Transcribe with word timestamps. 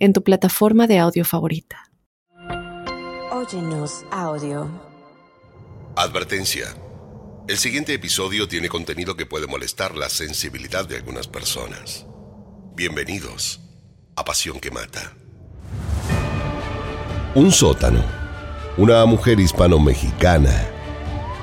en 0.00 0.14
tu 0.14 0.24
plataforma 0.24 0.86
de 0.86 0.98
audio 0.98 1.24
favorita. 1.24 1.92
Óyenos 3.30 4.04
audio. 4.10 4.68
Advertencia. 5.94 6.74
El 7.46 7.58
siguiente 7.58 7.92
episodio 7.92 8.48
tiene 8.48 8.68
contenido 8.68 9.14
que 9.16 9.26
puede 9.26 9.46
molestar 9.46 9.94
la 9.96 10.08
sensibilidad 10.08 10.86
de 10.88 10.96
algunas 10.96 11.28
personas. 11.28 12.06
Bienvenidos 12.74 13.60
a 14.16 14.24
Pasión 14.24 14.58
que 14.58 14.70
Mata. 14.70 15.12
Un 17.34 17.52
sótano, 17.52 18.02
una 18.78 19.04
mujer 19.04 19.38
hispano-mexicana 19.38 20.66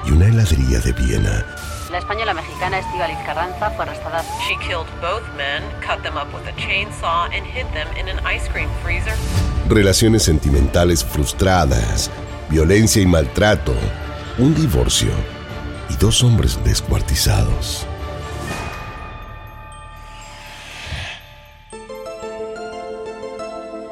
y 0.05 0.11
una 0.11 0.27
heladería 0.27 0.79
de 0.79 0.93
Viena 0.93 1.56
la 1.91 1.99
española 1.99 2.33
mexicana 2.33 2.79
Estivaliz 2.79 3.17
Carranza 3.25 3.69
fue 3.71 3.85
arrestada. 3.85 4.23
She 4.47 4.55
killed 4.67 4.87
both 5.01 5.23
men, 5.37 5.63
cut 5.81 6.01
them 6.03 6.17
up 6.17 6.33
with 6.33 6.47
a 6.47 6.55
chainsaw 6.55 7.25
and 7.25 7.45
hid 7.45 7.65
them 7.73 7.87
in 7.97 8.07
an 8.09 8.19
ice 8.25 8.49
cream 8.49 8.69
freezer. 8.83 9.13
Relaciones 9.69 10.23
sentimentales 10.23 11.03
frustradas, 11.03 12.09
violencia 12.49 13.01
y 13.01 13.05
maltrato, 13.05 13.73
un 14.37 14.55
divorcio 14.55 15.11
y 15.89 15.95
dos 15.97 16.23
hombres 16.23 16.59
descuartizados. 16.63 17.85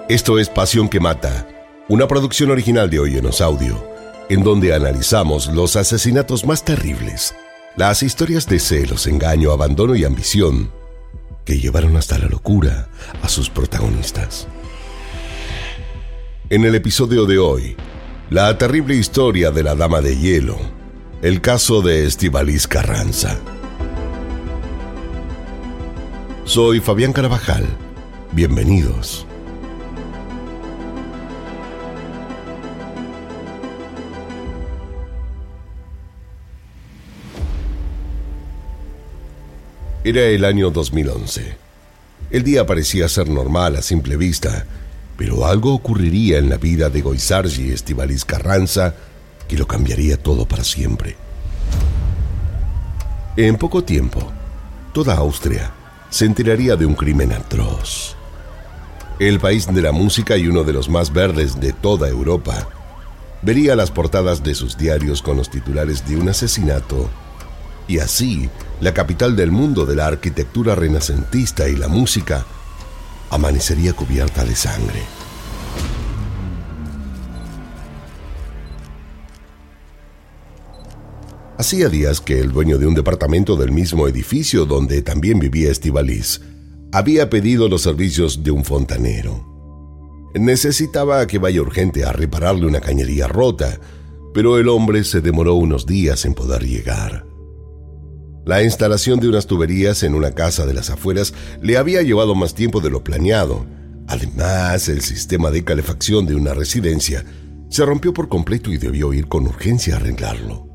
Esto 0.07 0.38
es 0.38 0.49
Pasión 0.49 0.88
que 0.88 0.99
Mata, 0.99 1.47
una 1.88 2.07
producción 2.07 2.51
original 2.51 2.89
de 2.89 2.99
Oyenos 2.99 3.41
Audio, 3.41 3.83
en 4.29 4.43
donde 4.43 4.73
analizamos 4.73 5.47
los 5.47 5.75
asesinatos 5.75 6.45
más 6.45 6.63
terribles 6.63 7.35
las 7.77 8.03
historias 8.03 8.47
de 8.47 8.59
celos, 8.59 9.05
engaño, 9.05 9.51
abandono 9.51 9.95
y 9.95 10.05
ambición 10.05 10.71
que 11.43 11.59
llevaron 11.59 11.97
hasta 11.97 12.17
la 12.17 12.27
locura 12.27 12.89
a 13.21 13.27
sus 13.27 13.49
protagonistas. 13.49 14.47
En 16.49 16.63
el 16.63 16.75
episodio 16.75 17.25
de 17.25 17.37
hoy, 17.37 17.75
la 18.29 18.57
terrible 18.57 18.95
historia 18.95 19.51
de 19.51 19.63
la 19.63 19.75
Dama 19.75 20.01
de 20.01 20.15
Hielo, 20.17 20.57
el 21.21 21.41
caso 21.41 21.81
de 21.81 22.05
Estivalis 22.05 22.67
Carranza. 22.67 23.37
Soy 26.45 26.79
Fabián 26.79 27.13
Carabajal. 27.13 27.65
Bienvenidos. 28.31 29.27
Era 40.05 40.21
el 40.21 40.45
año 40.45 40.69
2011. 40.69 41.57
El 42.29 42.43
día 42.43 42.63
parecía 42.67 43.09
ser 43.09 43.27
normal 43.27 43.75
a 43.75 43.81
simple 43.81 44.17
vista, 44.17 44.63
pero 45.17 45.47
algo 45.47 45.73
ocurriría 45.73 46.37
en 46.37 46.47
la 46.47 46.57
vida 46.57 46.91
de 46.91 47.01
Goizargi 47.01 47.71
Estivalis 47.71 48.23
Carranza 48.23 48.93
que 49.47 49.57
lo 49.57 49.65
cambiaría 49.65 50.21
todo 50.21 50.47
para 50.47 50.63
siempre. 50.63 51.15
En 53.35 53.57
poco 53.57 53.83
tiempo, 53.83 54.31
toda 54.94 55.15
Austria 55.15 55.71
se 56.11 56.25
enteraría 56.25 56.75
de 56.75 56.85
un 56.85 56.94
crimen 56.94 57.31
atroz. 57.31 58.15
El 59.17 59.39
país 59.39 59.65
de 59.73 59.81
la 59.81 59.91
música 59.91 60.38
y 60.38 60.47
uno 60.47 60.63
de 60.63 60.73
los 60.73 60.88
más 60.88 61.11
verdes 61.11 61.59
de 61.59 61.73
toda 61.73 62.07
Europa 62.09 62.67
vería 63.41 63.75
las 63.75 63.89
portadas 63.89 64.44
de 64.44 64.53
sus 64.53 64.77
diarios 64.77 65.23
con 65.23 65.35
los 65.35 65.49
titulares 65.49 66.07
de 66.07 66.15
un 66.15 66.29
asesinato 66.29 67.09
y 67.88 67.97
así 67.97 68.51
la 68.81 68.94
capital 68.94 69.36
del 69.36 69.52
mundo 69.52 69.86
de 69.86 69.96
la 69.96 70.08
arquitectura 70.08 70.75
renacentista 70.75 71.69
y 71.69 71.75
la 71.75 71.88
música, 71.88 72.46
amanecería 73.30 73.94
cubierta 73.94 74.44
de 74.44 74.56
sangre. 74.56 75.02
Hacía 81.58 81.88
días 81.88 82.19
que 82.19 82.41
el 82.41 82.52
dueño 82.52 82.78
de 82.78 82.86
un 82.86 82.94
departamento 82.96 83.56
del 83.56 83.72
mismo 83.72 84.09
edificio 84.09 84.66
donde 84.66 85.02
también 85.02 85.40
vivía 85.40 85.72
Estivalis 85.72 86.42
había 86.92 87.30
pedido 87.30 87.69
los 87.69 87.81
servicios 87.81 88.44
de 88.44 88.52
un 88.52 88.66
fontanero. 88.66 89.56
Necesitaba 90.34 91.25
que 91.28 91.40
vaya 91.40 91.62
urgente 91.62 92.03
a 92.03 92.12
repararle 92.12 92.66
una 92.66 92.81
cañería 92.81 93.28
rota, 93.28 93.80
pero 94.34 94.57
el 94.59 94.68
hombre 94.68 95.06
se 95.06 95.22
demoró 95.22 95.53
unos 95.56 95.86
días 95.86 96.25
en 96.25 96.34
poder 96.34 96.66
llegar. 96.66 97.34
La 98.45 98.61
instalación 98.61 99.19
de 99.19 99.28
unas 99.28 99.47
tuberías 99.47 100.03
en 100.03 100.13
una 100.13 100.31
casa 100.31 100.67
de 100.67 100.75
las 100.75 100.91
afueras 100.91 101.33
le 101.63 101.78
había 101.78 102.03
llevado 102.03 102.35
más 102.35 102.53
tiempo 102.53 102.79
de 102.79 102.91
lo 102.91 103.03
planeado. 103.03 103.66
Además, 104.07 104.88
el 104.88 105.01
sistema 105.01 105.50
de 105.50 105.63
calefacción 105.63 106.28
de 106.28 106.35
una 106.35 106.53
residencia 106.53 107.25
se 107.69 107.83
rompió 107.83 108.13
por 108.13 108.29
completo 108.29 108.69
y 108.72 108.78
debió 108.78 109.13
ir 109.13 109.28
con 109.28 109.47
urgencia 109.47 109.95
a 109.95 109.97
arreglarlo. 109.97 110.67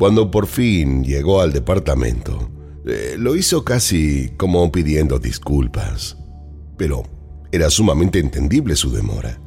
Cuando 0.00 0.32
por 0.32 0.48
fin 0.48 1.04
llegó 1.04 1.40
al 1.40 1.52
departamento, 1.52 2.50
eh, 2.84 3.14
lo 3.20 3.36
hizo 3.36 3.64
casi 3.64 4.32
como 4.36 4.72
pidiendo 4.72 5.20
disculpas. 5.20 6.16
Pero 6.76 7.04
era 7.52 7.70
sumamente 7.70 8.18
entendible 8.18 8.74
su 8.74 8.90
demora. 8.90 9.38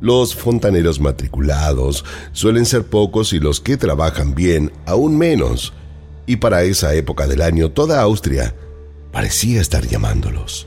Los 0.00 0.34
fontaneros 0.34 1.00
matriculados 1.00 2.04
suelen 2.32 2.66
ser 2.66 2.86
pocos 2.86 3.32
y 3.32 3.38
los 3.38 3.60
que 3.60 3.76
trabajan 3.76 4.34
bien 4.34 4.72
aún 4.84 5.16
menos 5.16 5.72
y 6.26 6.36
para 6.36 6.62
esa 6.64 6.94
época 6.94 7.26
del 7.26 7.42
año 7.42 7.70
toda 7.70 8.00
Austria 8.02 8.54
parecía 9.12 9.60
estar 9.60 9.86
llamándolos. 9.86 10.66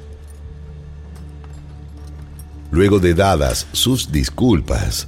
Luego 2.72 3.00
de 3.00 3.14
dadas 3.14 3.68
sus 3.72 4.12
disculpas, 4.12 5.08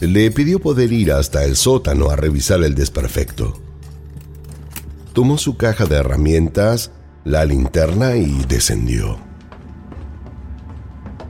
le 0.00 0.30
pidió 0.30 0.58
poder 0.58 0.92
ir 0.92 1.12
hasta 1.12 1.44
el 1.44 1.56
sótano 1.56 2.10
a 2.10 2.16
revisar 2.16 2.62
el 2.62 2.74
desperfecto. 2.74 3.60
Tomó 5.12 5.38
su 5.38 5.56
caja 5.56 5.86
de 5.86 5.96
herramientas, 5.96 6.90
la 7.24 7.44
linterna 7.44 8.16
y 8.16 8.44
descendió. 8.46 9.18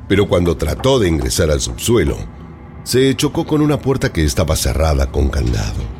Pero 0.09 0.29
cuando 0.29 0.57
trató 0.57 0.99
de 0.99 1.09
ingresar 1.09 1.51
al 1.51 1.61
subsuelo, 1.61 2.17
se 2.85 3.15
chocó 3.17 3.47
con 3.47 3.61
una 3.61 3.79
puerta 3.81 4.13
que 4.13 4.25
estaba 4.25 4.57
cerrada 4.57 5.11
con 5.11 5.29
candado. 5.29 5.98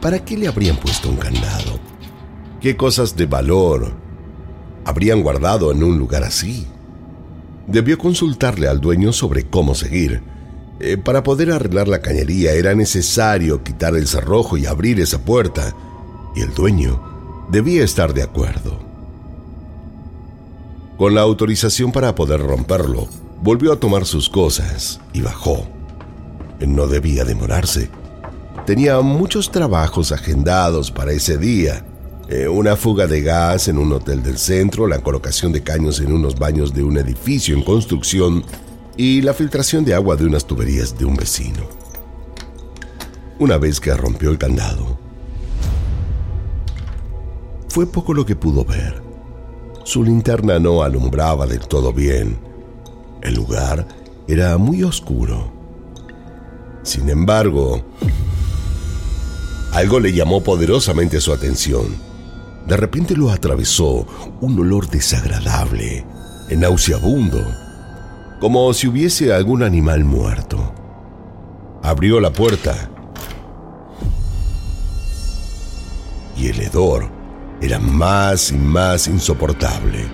¿Para 0.00 0.24
qué 0.24 0.36
le 0.36 0.46
habrían 0.46 0.76
puesto 0.76 1.08
un 1.08 1.16
candado? 1.16 1.80
¿Qué 2.60 2.76
cosas 2.76 3.16
de 3.16 3.26
valor 3.26 3.92
habrían 4.84 5.22
guardado 5.22 5.72
en 5.72 5.82
un 5.82 5.98
lugar 5.98 6.22
así? 6.22 6.68
Debió 7.66 7.98
consultarle 7.98 8.68
al 8.68 8.80
dueño 8.80 9.12
sobre 9.12 9.44
cómo 9.44 9.74
seguir. 9.74 10.22
Eh, 10.78 10.96
para 10.96 11.24
poder 11.24 11.50
arreglar 11.50 11.88
la 11.88 12.00
cañería 12.00 12.52
era 12.52 12.76
necesario 12.76 13.64
quitar 13.64 13.96
el 13.96 14.06
cerrojo 14.06 14.56
y 14.56 14.66
abrir 14.66 15.00
esa 15.00 15.18
puerta, 15.18 15.74
y 16.36 16.42
el 16.42 16.54
dueño 16.54 17.02
debía 17.50 17.82
estar 17.82 18.14
de 18.14 18.22
acuerdo. 18.22 18.78
Con 20.96 21.16
la 21.16 21.22
autorización 21.22 21.90
para 21.90 22.14
poder 22.14 22.40
romperlo, 22.40 23.08
volvió 23.42 23.72
a 23.72 23.80
tomar 23.80 24.06
sus 24.06 24.28
cosas 24.28 25.00
y 25.12 25.22
bajó. 25.22 25.66
No 26.60 26.86
debía 26.86 27.24
demorarse 27.24 27.90
tenía 28.68 29.00
muchos 29.00 29.50
trabajos 29.50 30.12
agendados 30.12 30.90
para 30.90 31.12
ese 31.12 31.38
día. 31.38 31.86
Eh, 32.28 32.48
una 32.48 32.76
fuga 32.76 33.06
de 33.06 33.22
gas 33.22 33.66
en 33.68 33.78
un 33.78 33.90
hotel 33.94 34.22
del 34.22 34.36
centro, 34.36 34.86
la 34.86 34.98
colocación 34.98 35.52
de 35.52 35.62
caños 35.62 36.00
en 36.00 36.12
unos 36.12 36.38
baños 36.38 36.74
de 36.74 36.82
un 36.82 36.98
edificio 36.98 37.56
en 37.56 37.62
construcción 37.62 38.44
y 38.94 39.22
la 39.22 39.32
filtración 39.32 39.86
de 39.86 39.94
agua 39.94 40.16
de 40.16 40.26
unas 40.26 40.44
tuberías 40.44 40.98
de 40.98 41.06
un 41.06 41.16
vecino. 41.16 41.62
Una 43.38 43.56
vez 43.56 43.80
que 43.80 43.94
rompió 43.94 44.28
el 44.28 44.36
candado, 44.36 44.98
fue 47.70 47.86
poco 47.86 48.12
lo 48.12 48.26
que 48.26 48.36
pudo 48.36 48.66
ver. 48.66 49.02
Su 49.84 50.04
linterna 50.04 50.58
no 50.58 50.82
alumbraba 50.82 51.46
del 51.46 51.60
todo 51.60 51.94
bien. 51.94 52.38
El 53.22 53.34
lugar 53.34 53.88
era 54.26 54.58
muy 54.58 54.82
oscuro. 54.82 55.50
Sin 56.82 57.08
embargo, 57.08 57.82
algo 59.72 60.00
le 60.00 60.12
llamó 60.12 60.42
poderosamente 60.42 61.20
su 61.20 61.32
atención. 61.32 61.86
De 62.66 62.76
repente 62.76 63.16
lo 63.16 63.30
atravesó 63.30 64.06
un 64.40 64.58
olor 64.58 64.88
desagradable, 64.88 66.04
nauseabundo. 66.50 67.44
como 68.40 68.72
si 68.72 68.86
hubiese 68.86 69.32
algún 69.32 69.62
animal 69.64 70.04
muerto. 70.04 70.72
Abrió 71.82 72.20
la 72.20 72.32
puerta 72.32 72.88
y 76.36 76.48
el 76.48 76.60
hedor 76.60 77.10
era 77.60 77.78
más 77.78 78.52
y 78.52 78.56
más 78.56 79.08
insoportable. 79.08 80.06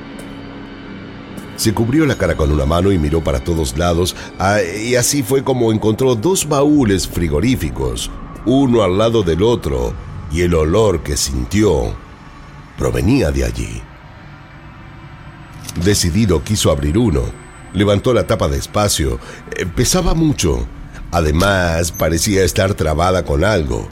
Se 1.57 1.73
cubrió 1.73 2.07
la 2.07 2.17
cara 2.17 2.37
con 2.37 2.51
una 2.51 2.65
mano 2.65 2.91
y 2.91 2.99
miró 2.99 3.23
para 3.23 3.45
todos 3.45 3.77
lados, 3.79 4.17
ah, 4.39 4.59
y 4.63 4.97
así 4.97 5.23
fue 5.23 5.45
como 5.45 5.71
encontró 5.71 6.15
dos 6.15 6.49
baúles 6.49 7.07
frigoríficos, 7.07 8.11
uno 8.47 8.83
al 8.83 8.99
lado 8.99 9.23
del 9.23 9.43
otro, 9.43 9.93
y 10.31 10.43
el 10.43 10.55
olor 10.55 11.03
que 11.03 11.17
sintió 11.17 11.95
provenía 12.77 13.31
de 13.31 13.45
allí. 13.45 13.83
Decidido 15.83 16.43
quiso 16.43 16.71
abrir 16.71 16.99
uno, 16.99 17.23
levantó 17.73 18.13
la 18.13 18.27
tapa 18.27 18.49
despacio, 18.49 19.19
eh, 19.57 19.67
pesaba 19.67 20.15
mucho, 20.15 20.67
además 21.11 21.93
parecía 21.93 22.45
estar 22.45 22.75
trabada 22.75 23.25
con 23.25 23.45
algo. 23.45 23.89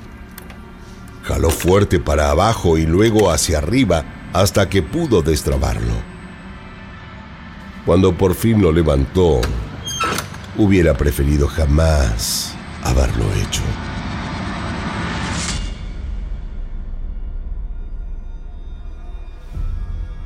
Jaló 1.24 1.50
fuerte 1.50 2.00
para 2.00 2.30
abajo 2.30 2.78
y 2.78 2.86
luego 2.86 3.30
hacia 3.30 3.58
arriba 3.58 4.04
hasta 4.32 4.68
que 4.68 4.82
pudo 4.82 5.22
destrabarlo. 5.22 5.94
Cuando 7.86 8.16
por 8.16 8.34
fin 8.34 8.60
lo 8.60 8.72
levantó, 8.72 9.40
hubiera 10.56 10.94
preferido 10.94 11.48
jamás 11.48 12.54
haberlo 12.82 13.24
hecho. 13.34 13.62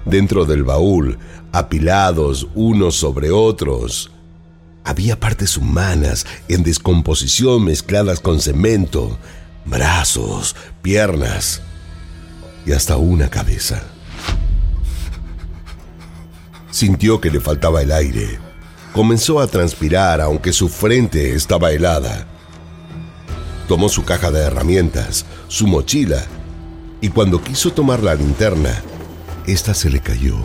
Dentro 0.06 0.44
del 0.44 0.62
baúl, 0.62 1.18
apilados 1.50 2.46
unos 2.54 2.94
sobre 2.94 3.32
otros, 3.32 4.12
había 4.84 5.18
partes 5.18 5.56
humanas 5.56 6.26
en 6.46 6.62
descomposición 6.62 7.64
mezcladas 7.64 8.20
con 8.20 8.40
cemento, 8.40 9.18
brazos, 9.64 10.54
piernas 10.80 11.60
y 12.64 12.70
hasta 12.70 12.96
una 12.96 13.28
cabeza. 13.28 13.82
Sintió 16.70 17.20
que 17.20 17.32
le 17.32 17.40
faltaba 17.40 17.82
el 17.82 17.90
aire. 17.90 18.38
Comenzó 18.92 19.40
a 19.40 19.48
transpirar 19.48 20.20
aunque 20.20 20.52
su 20.52 20.68
frente 20.68 21.34
estaba 21.34 21.72
helada. 21.72 22.28
Tomó 23.66 23.88
su 23.88 24.04
caja 24.04 24.30
de 24.30 24.42
herramientas, 24.42 25.26
su 25.48 25.66
mochila, 25.66 26.24
y 27.00 27.08
cuando 27.08 27.42
quiso 27.42 27.72
tomar 27.72 28.04
la 28.04 28.14
linterna, 28.14 28.82
esta 29.46 29.74
se 29.74 29.90
le 29.90 30.00
cayó. 30.00 30.36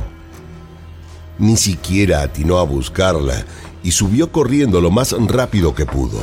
Ni 1.39 1.57
siquiera 1.57 2.21
atinó 2.21 2.59
a 2.59 2.63
buscarla 2.63 3.45
y 3.83 3.91
subió 3.91 4.31
corriendo 4.31 4.79
lo 4.79 4.91
más 4.91 5.13
rápido 5.27 5.73
que 5.73 5.85
pudo. 5.85 6.19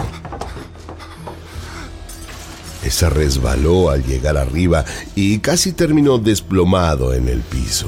Se 2.89 3.11
resbaló 3.11 3.91
al 3.91 4.03
llegar 4.03 4.37
arriba 4.37 4.85
y 5.15 5.39
casi 5.41 5.73
terminó 5.73 6.19
desplomado 6.19 7.13
en 7.13 7.29
el 7.29 7.41
piso. 7.41 7.87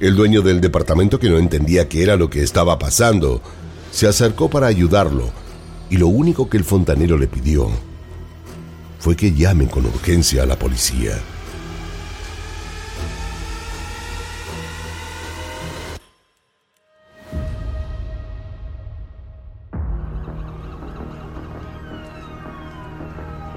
El 0.00 0.16
dueño 0.16 0.42
del 0.42 0.60
departamento, 0.60 1.18
que 1.18 1.30
no 1.30 1.38
entendía 1.38 1.88
qué 1.88 2.02
era 2.02 2.16
lo 2.16 2.28
que 2.28 2.42
estaba 2.42 2.78
pasando, 2.78 3.40
se 3.90 4.06
acercó 4.06 4.50
para 4.50 4.66
ayudarlo 4.66 5.30
y 5.88 5.96
lo 5.96 6.08
único 6.08 6.48
que 6.48 6.56
el 6.56 6.64
fontanero 6.64 7.16
le 7.16 7.26
pidió 7.26 7.68
fue 8.98 9.16
que 9.16 9.32
llamen 9.32 9.68
con 9.68 9.86
urgencia 9.86 10.42
a 10.42 10.46
la 10.46 10.58
policía. 10.58 11.18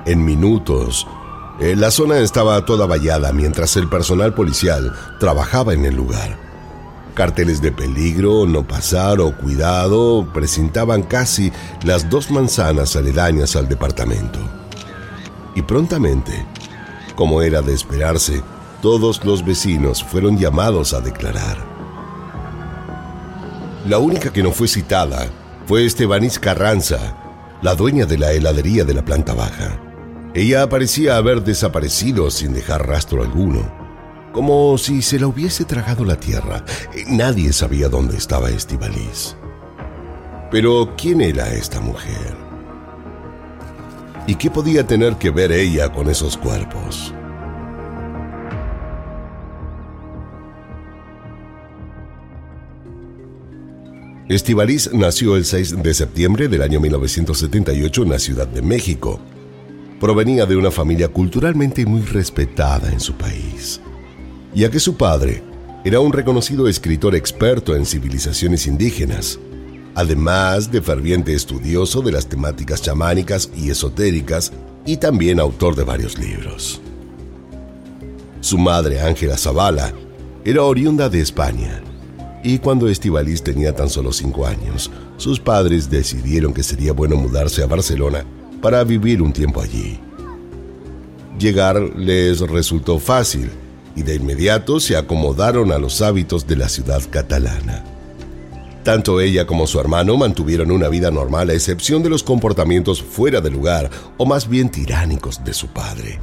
En 0.05 0.23
minutos, 0.23 1.07
eh, 1.59 1.75
la 1.75 1.89
zona 1.89 2.19
estaba 2.19 2.63
toda 2.63 2.85
vallada 2.85 3.33
mientras 3.33 3.75
el 3.75 3.89
personal 3.89 4.35
policial 4.35 4.93
trabajaba 5.19 5.73
en 5.73 5.83
el 5.85 5.95
lugar. 5.95 6.37
Carteles 7.15 7.59
de 7.59 7.71
peligro, 7.71 8.45
no 8.45 8.67
pasar 8.67 9.19
o 9.19 9.35
cuidado 9.35 10.27
presentaban 10.31 11.01
casi 11.01 11.51
las 11.83 12.07
dos 12.09 12.29
manzanas 12.29 12.95
aledañas 12.95 13.55
al 13.55 13.67
departamento. 13.67 14.37
Y 15.55 15.63
prontamente, 15.63 16.45
como 17.15 17.41
era 17.41 17.63
de 17.63 17.73
esperarse, 17.73 18.43
todos 18.81 19.23
los 19.25 19.43
vecinos 19.43 20.03
fueron 20.03 20.37
llamados 20.37 20.93
a 20.93 21.01
declarar. 21.01 21.57
La 23.87 23.97
única 23.97 24.31
que 24.31 24.43
no 24.43 24.51
fue 24.51 24.67
citada 24.67 25.29
fue 25.65 25.85
Estebanís 25.85 26.37
Carranza, 26.37 26.99
la 27.63 27.73
dueña 27.73 28.05
de 28.05 28.19
la 28.19 28.33
heladería 28.33 28.83
de 28.83 28.93
la 28.93 29.03
planta 29.03 29.33
baja. 29.33 29.84
Ella 30.35 30.67
parecía 30.67 31.15
haber 31.15 31.45
desaparecido 31.45 32.29
sin 32.29 32.53
dejar 32.53 32.85
rastro 32.85 33.23
alguno, 33.23 33.71
como 34.33 34.77
si 34.77 35.01
se 35.01 35.17
la 35.17 35.27
hubiese 35.27 35.63
tragado 35.63 36.03
la 36.03 36.19
tierra. 36.19 36.65
Nadie 37.07 37.53
sabía 37.53 37.87
dónde 37.87 38.17
estaba 38.17 38.49
Estivalis. 38.49 39.37
Pero, 40.51 40.93
¿quién 40.97 41.21
era 41.21 41.53
esta 41.53 41.79
mujer? 41.79 42.35
¿Y 44.27 44.35
qué 44.35 44.51
podía 44.51 44.85
tener 44.85 45.15
que 45.15 45.29
ver 45.29 45.53
ella 45.53 45.93
con 45.93 46.09
esos 46.09 46.35
cuerpos? 46.35 47.13
Estivalis 54.27 54.91
nació 54.91 55.37
el 55.37 55.45
6 55.45 55.81
de 55.81 55.93
septiembre 55.93 56.49
del 56.49 56.61
año 56.61 56.81
1978 56.81 58.03
en 58.03 58.09
la 58.09 58.19
Ciudad 58.19 58.47
de 58.47 58.61
México 58.61 59.21
provenía 59.99 60.45
de 60.45 60.55
una 60.55 60.71
familia 60.71 61.07
culturalmente 61.07 61.85
muy 61.85 62.01
respetada 62.01 62.91
en 62.91 62.99
su 62.99 63.13
país, 63.13 63.79
ya 64.53 64.69
que 64.69 64.79
su 64.79 64.95
padre 64.95 65.43
era 65.83 65.99
un 65.99 66.11
reconocido 66.11 66.67
escritor 66.67 67.15
experto 67.15 67.75
en 67.75 67.85
civilizaciones 67.85 68.67
indígenas, 68.67 69.39
además 69.93 70.71
de 70.71 70.81
ferviente 70.81 71.33
estudioso 71.33 72.01
de 72.01 72.11
las 72.11 72.27
temáticas 72.27 72.81
chamánicas 72.81 73.49
y 73.55 73.69
esotéricas 73.69 74.51
y 74.85 74.97
también 74.97 75.39
autor 75.39 75.75
de 75.75 75.83
varios 75.83 76.17
libros. 76.17 76.81
Su 78.41 78.57
madre, 78.57 79.01
Ángela 79.01 79.37
Zavala, 79.37 79.93
era 80.43 80.63
oriunda 80.63 81.09
de 81.09 81.21
España, 81.21 81.81
y 82.43 82.59
cuando 82.59 82.87
Estivalis 82.87 83.41
tenía 83.41 83.73
tan 83.73 83.89
solo 83.89 84.11
cinco 84.11 84.45
años, 84.45 84.91
sus 85.17 85.39
padres 85.39 85.89
decidieron 85.89 86.53
que 86.53 86.61
sería 86.61 86.93
bueno 86.93 87.15
mudarse 87.15 87.63
a 87.63 87.67
Barcelona 87.67 88.23
para 88.61 88.83
vivir 88.83 89.21
un 89.21 89.33
tiempo 89.33 89.61
allí. 89.61 89.99
Llegar 91.39 91.79
les 91.97 92.39
resultó 92.39 92.99
fácil 92.99 93.51
y 93.95 94.03
de 94.03 94.15
inmediato 94.15 94.79
se 94.79 94.97
acomodaron 94.97 95.71
a 95.71 95.77
los 95.77 96.01
hábitos 96.01 96.47
de 96.47 96.55
la 96.55 96.69
ciudad 96.69 97.01
catalana. 97.09 97.83
Tanto 98.83 99.19
ella 99.19 99.47
como 99.47 99.65
su 99.65 99.79
hermano 99.79 100.15
mantuvieron 100.15 100.69
una 100.69 100.89
vida 100.89 101.09
normal 101.09 101.49
a 101.49 101.53
excepción 101.53 102.03
de 102.03 102.09
los 102.09 102.21
comportamientos 102.21 103.01
fuera 103.01 103.41
de 103.41 103.49
lugar 103.49 103.89
o 104.17 104.25
más 104.25 104.47
bien 104.47 104.69
tiránicos 104.69 105.43
de 105.43 105.53
su 105.53 105.67
padre. 105.67 106.19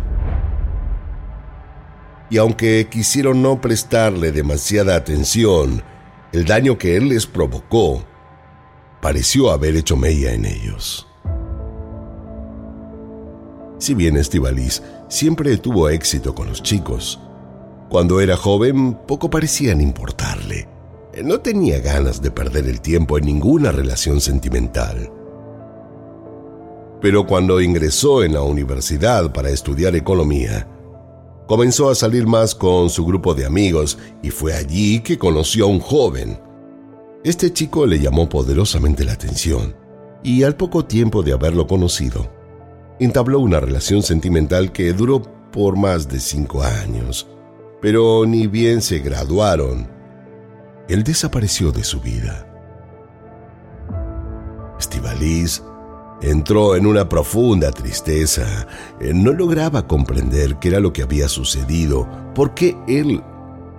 Y 2.31 2.39
aunque 2.39 2.89
quisieron 2.91 3.43
no 3.43 3.61
prestarle 3.61 4.33
demasiada 4.33 4.95
atención, 4.95 5.83
el 6.33 6.45
daño 6.45 6.79
que 6.79 6.97
él 6.97 7.09
les 7.09 7.27
provocó 7.27 8.05
pareció 9.03 9.51
haber 9.51 9.77
hecho 9.77 9.97
mella 9.97 10.33
en 10.33 10.47
ellos. 10.47 11.09
Si 13.83 13.95
bien 13.95 14.17
Estivalis 14.17 14.81
siempre 15.09 15.57
tuvo 15.57 15.89
éxito 15.89 16.37
con 16.37 16.47
los 16.47 16.63
chicos, 16.63 17.19
cuando 17.89 18.21
era 18.21 18.37
joven 18.37 18.97
poco 19.09 19.29
parecían 19.29 19.81
importarle. 19.81 20.69
No 21.25 21.41
tenía 21.41 21.81
ganas 21.81 22.23
de 22.23 22.31
perder 22.31 22.69
el 22.69 22.81
tiempo 22.81 23.19
en 23.19 23.25
ninguna 23.25 23.73
relación 23.73 24.21
sentimental. 24.21 25.11
Pero 27.01 27.27
cuando 27.27 27.61
ingresó 27.61 28.23
en 28.23 28.35
la 28.35 28.43
universidad 28.43 29.33
para 29.33 29.51
estudiar 29.51 29.97
economía, 29.97 30.69
comenzó 31.49 31.91
a 31.91 31.97
salir 31.97 32.25
más 32.25 32.55
con 32.55 32.89
su 32.89 33.05
grupo 33.05 33.35
de 33.35 33.47
amigos 33.47 33.99
y 34.23 34.31
fue 34.31 34.55
allí 34.55 35.01
que 35.01 35.19
conoció 35.19 35.65
a 35.65 35.69
un 35.69 35.81
joven. 35.81 36.39
Este 37.25 37.53
chico 37.53 37.85
le 37.85 37.99
llamó 37.99 38.29
poderosamente 38.29 39.05
la 39.05 39.15
atención 39.15 39.75
y 40.23 40.45
al 40.45 40.55
poco 40.55 40.85
tiempo 40.85 41.25
de 41.25 41.33
haberlo 41.33 41.67
conocido, 41.67 42.42
entabló 43.05 43.41
una 43.41 43.61
relación 43.61 44.03
sentimental 44.03 44.73
que 44.73 44.93
duró 44.93 45.23
por 45.51 45.77
más 45.77 46.09
de 46.09 46.21
cinco 46.21 46.63
años, 46.63 47.27
pero 47.81 48.25
ni 48.27 48.47
bien 48.47 48.81
se 48.83 49.01
graduaron, 49.01 49.89
él 50.89 51.05
desapareció 51.05 51.73
de 51.73 51.85
su 51.85 52.01
vida. 52.01 52.49
Estivalis 54.79 55.63
entró 56.23 56.77
en 56.77 56.87
una 56.87 57.09
profunda 57.09 57.71
tristeza. 57.71 58.67
No 59.01 59.33
lograba 59.33 59.87
comprender 59.87 60.57
qué 60.57 60.69
era 60.69 60.81
lo 60.81 60.93
que 60.93 61.03
había 61.03 61.29
sucedido, 61.29 62.09
por 62.35 62.55
qué 62.55 62.77
él 62.87 63.23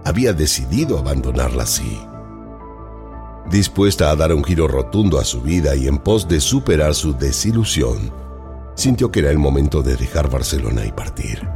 había 0.06 0.34
decidido 0.34 0.98
abandonarla 0.98 1.64
así. 1.64 2.00
Dispuesta 3.50 4.10
a 4.10 4.16
dar 4.16 4.34
un 4.34 4.44
giro 4.44 4.68
rotundo 4.68 5.20
a 5.20 5.26
su 5.26 5.42
vida 5.42 5.76
y 5.76 5.88
en 5.88 5.98
pos 5.98 6.28
de 6.28 6.40
superar 6.40 6.96
su 6.96 7.14
desilusión, 7.14 8.12
sintió 8.76 9.12
que 9.12 9.20
era 9.20 9.32
el 9.32 9.40
momento 9.40 9.82
de 9.82 9.96
dejar 9.96 10.30
Barcelona 10.30 10.86
y 10.86 10.92
partir. 10.92 11.48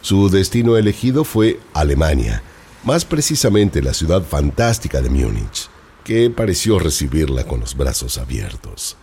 Su 0.00 0.28
destino 0.28 0.76
elegido 0.76 1.24
fue 1.24 1.60
Alemania, 1.72 2.42
más 2.84 3.04
precisamente 3.04 3.80
la 3.82 3.94
ciudad 3.94 4.22
fantástica 4.22 5.00
de 5.00 5.08
Múnich, 5.08 5.70
que 6.04 6.28
pareció 6.28 6.78
recibirla 6.78 7.44
con 7.44 7.60
los 7.60 7.74
brazos 7.74 8.18
abiertos. 8.18 8.98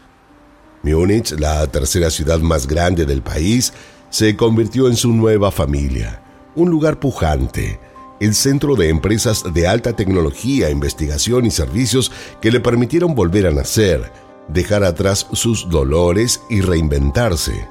Múnich, 0.83 1.31
la 1.39 1.65
tercera 1.67 2.11
ciudad 2.11 2.39
más 2.39 2.67
grande 2.67 3.05
del 3.05 3.23
país, 3.23 3.73
se 4.11 4.35
convirtió 4.35 4.88
en 4.88 4.95
su 4.95 5.11
nueva 5.11 5.51
familia, 5.51 6.21
un 6.55 6.69
lugar 6.69 7.00
pujante, 7.00 7.79
el 8.19 8.35
centro 8.35 8.75
de 8.75 8.89
empresas 8.89 9.43
de 9.51 9.67
alta 9.67 9.95
tecnología, 9.95 10.69
investigación 10.69 11.47
y 11.47 11.51
servicios 11.51 12.11
que 12.39 12.51
le 12.51 12.59
permitieron 12.59 13.15
volver 13.15 13.47
a 13.47 13.51
nacer, 13.51 14.11
dejar 14.51 14.84
atrás 14.84 15.27
sus 15.31 15.70
dolores 15.70 16.41
y 16.50 16.62
reinventarse. 16.62 17.67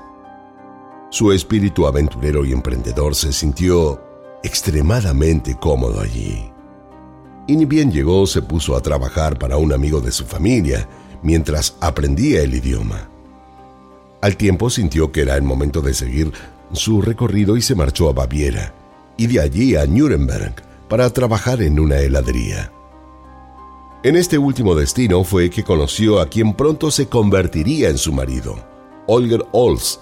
Su 1.11 1.33
espíritu 1.33 1.87
aventurero 1.87 2.45
y 2.45 2.53
emprendedor 2.53 3.15
se 3.15 3.33
sintió 3.33 4.01
extremadamente 4.43 5.57
cómodo 5.59 6.01
allí. 6.01 6.51
Y 7.47 7.57
ni 7.57 7.65
bien 7.65 7.91
llegó, 7.91 8.27
se 8.27 8.43
puso 8.43 8.77
a 8.77 8.81
trabajar 8.81 9.39
para 9.39 9.57
un 9.57 9.73
amigo 9.73 10.01
de 10.01 10.13
su 10.13 10.25
familia 10.25 10.89
mientras 11.23 11.77
aprendía 11.81 12.43
el 12.43 12.55
idioma. 12.55 13.09
Al 14.23 14.37
tiempo 14.37 14.71
sintió 14.71 15.11
que 15.13 15.23
era 15.23 15.37
el 15.37 15.43
momento 15.43 15.81
de 15.81 15.95
seguir 15.95 16.33
su 16.73 17.03
recorrido 17.03 17.57
y 17.57 17.63
se 17.63 17.75
marchó 17.75 18.09
a 18.09 18.13
Baviera, 18.13 18.75
y 19.17 19.27
de 19.27 19.41
allí 19.41 19.77
a 19.77 19.87
Nuremberg 19.87 20.55
para 20.89 21.11
trabajar 21.11 21.61
en 21.63 21.81
una 21.81 21.99
heladería. 21.99 22.71
En 24.03 24.17
este 24.17 24.39
último 24.39 24.75
destino 24.75 25.25
fue 25.25 25.51
que 25.51 25.63
conoció 25.63 26.21
a 26.21 26.27
quien 26.27 26.55
pronto 26.55 26.91
se 26.91 27.07
convertiría 27.07 27.91
en 27.91 27.99
su 27.99 28.15
marido, 28.15 28.57
Olger 29.07 29.45
Ols, 29.53 30.01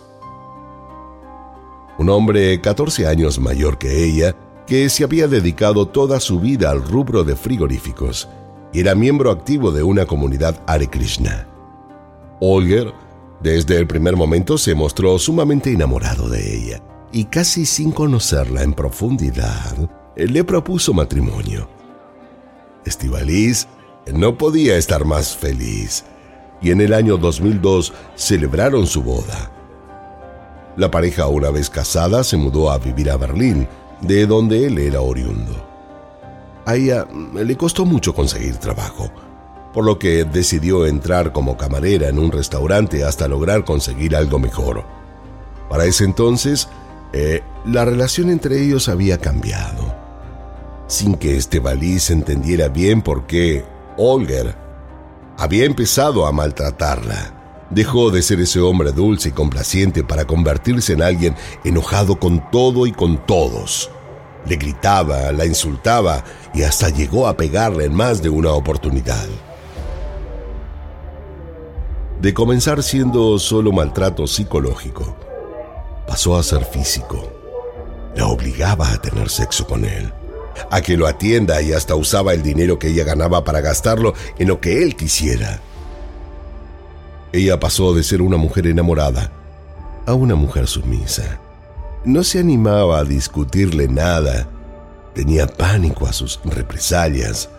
un 1.98 2.08
hombre 2.08 2.60
14 2.60 3.08
años 3.08 3.40
mayor 3.40 3.76
que 3.76 4.04
ella, 4.04 4.36
que 4.68 4.88
se 4.88 5.02
había 5.02 5.26
dedicado 5.26 5.88
toda 5.88 6.20
su 6.20 6.38
vida 6.38 6.70
al 6.70 6.80
rubro 6.80 7.24
de 7.24 7.34
frigoríficos 7.34 8.28
y 8.72 8.78
era 8.78 8.94
miembro 8.94 9.32
activo 9.32 9.72
de 9.72 9.82
una 9.82 10.06
comunidad 10.06 10.62
Hare 10.68 10.86
Krishna. 10.86 11.48
Olger, 12.38 12.92
desde 13.40 13.78
el 13.78 13.88
primer 13.88 14.14
momento, 14.14 14.58
se 14.58 14.76
mostró 14.76 15.18
sumamente 15.18 15.72
enamorado 15.72 16.28
de 16.28 16.56
ella 16.56 16.80
y 17.10 17.24
casi 17.24 17.66
sin 17.66 17.90
conocerla 17.90 18.62
en 18.62 18.74
profundidad, 18.74 19.90
le 20.14 20.44
propuso 20.44 20.94
matrimonio. 20.94 21.68
Estivalis 22.84 23.66
no 24.12 24.38
podía 24.38 24.76
estar 24.76 25.04
más 25.04 25.36
feliz 25.36 26.04
y 26.60 26.70
en 26.70 26.80
el 26.80 26.92
año 26.92 27.16
2002 27.16 27.92
celebraron 28.16 28.86
su 28.86 29.02
boda. 29.02 29.50
La 30.76 30.90
pareja, 30.90 31.26
una 31.26 31.50
vez 31.50 31.70
casada, 31.70 32.22
se 32.24 32.36
mudó 32.36 32.70
a 32.70 32.78
vivir 32.78 33.10
a 33.10 33.16
Berlín, 33.16 33.66
de 34.00 34.26
donde 34.26 34.66
él 34.66 34.78
era 34.78 35.00
oriundo. 35.00 35.66
A 36.66 36.76
ella 36.76 37.06
le 37.34 37.56
costó 37.56 37.84
mucho 37.84 38.14
conseguir 38.14 38.56
trabajo, 38.58 39.10
por 39.72 39.84
lo 39.84 39.98
que 39.98 40.24
decidió 40.24 40.86
entrar 40.86 41.32
como 41.32 41.56
camarera 41.56 42.08
en 42.08 42.18
un 42.18 42.30
restaurante 42.30 43.04
hasta 43.04 43.26
lograr 43.26 43.64
conseguir 43.64 44.14
algo 44.14 44.38
mejor. 44.38 44.84
Para 45.68 45.84
ese 45.84 46.04
entonces, 46.04 46.68
eh, 47.12 47.42
la 47.64 47.84
relación 47.84 48.30
entre 48.30 48.62
ellos 48.62 48.88
había 48.88 49.18
cambiado, 49.18 49.94
sin 50.86 51.14
que 51.14 51.36
este 51.36 51.58
Valís 51.58 52.10
entendiera 52.10 52.68
bien 52.68 53.02
por 53.02 53.26
qué 53.26 53.64
Olger 53.98 54.54
había 55.36 55.64
empezado 55.64 56.26
a 56.26 56.32
maltratarla. 56.32 57.34
Dejó 57.70 58.10
de 58.10 58.22
ser 58.22 58.40
ese 58.40 58.60
hombre 58.60 58.92
dulce 58.92 59.28
y 59.28 59.32
complaciente 59.32 60.02
para 60.02 60.24
convertirse 60.24 60.94
en 60.94 61.02
alguien 61.02 61.36
enojado 61.64 62.18
con 62.18 62.50
todo 62.50 62.86
y 62.86 62.92
con 62.92 63.18
todos. 63.26 63.90
Le 64.46 64.56
gritaba, 64.56 65.30
la 65.32 65.44
insultaba 65.44 66.24
y 66.54 66.62
hasta 66.62 66.88
llegó 66.88 67.26
a 67.26 67.36
pegarle 67.36 67.84
en 67.84 67.94
más 67.94 68.22
de 68.22 68.30
una 68.30 68.52
oportunidad. 68.52 69.26
De 72.22 72.32
comenzar 72.32 72.82
siendo 72.82 73.38
solo 73.38 73.70
maltrato 73.70 74.26
psicológico, 74.26 75.16
pasó 76.06 76.36
a 76.36 76.42
ser 76.42 76.64
físico. 76.64 77.32
La 78.16 78.26
obligaba 78.26 78.90
a 78.90 79.00
tener 79.00 79.28
sexo 79.28 79.66
con 79.66 79.84
él, 79.84 80.12
a 80.70 80.80
que 80.80 80.96
lo 80.96 81.06
atienda 81.06 81.60
y 81.62 81.72
hasta 81.72 81.94
usaba 81.94 82.34
el 82.34 82.42
dinero 82.42 82.78
que 82.78 82.88
ella 82.88 83.04
ganaba 83.04 83.44
para 83.44 83.60
gastarlo 83.60 84.14
en 84.38 84.48
lo 84.48 84.60
que 84.60 84.82
él 84.82 84.96
quisiera. 84.96 85.60
Ella 87.32 87.60
pasó 87.60 87.92
de 87.94 88.02
ser 88.02 88.22
una 88.22 88.36
mujer 88.36 88.66
enamorada 88.66 89.32
a 90.06 90.14
una 90.14 90.34
mujer 90.34 90.66
sumisa. 90.66 91.38
No 92.04 92.24
se 92.24 92.38
animaba 92.38 93.00
a 93.00 93.04
discutirle 93.04 93.88
nada. 93.88 94.48
Tenía 95.14 95.46
pánico 95.46 96.06
a 96.06 96.12
sus 96.12 96.40
represalias. 96.44 97.50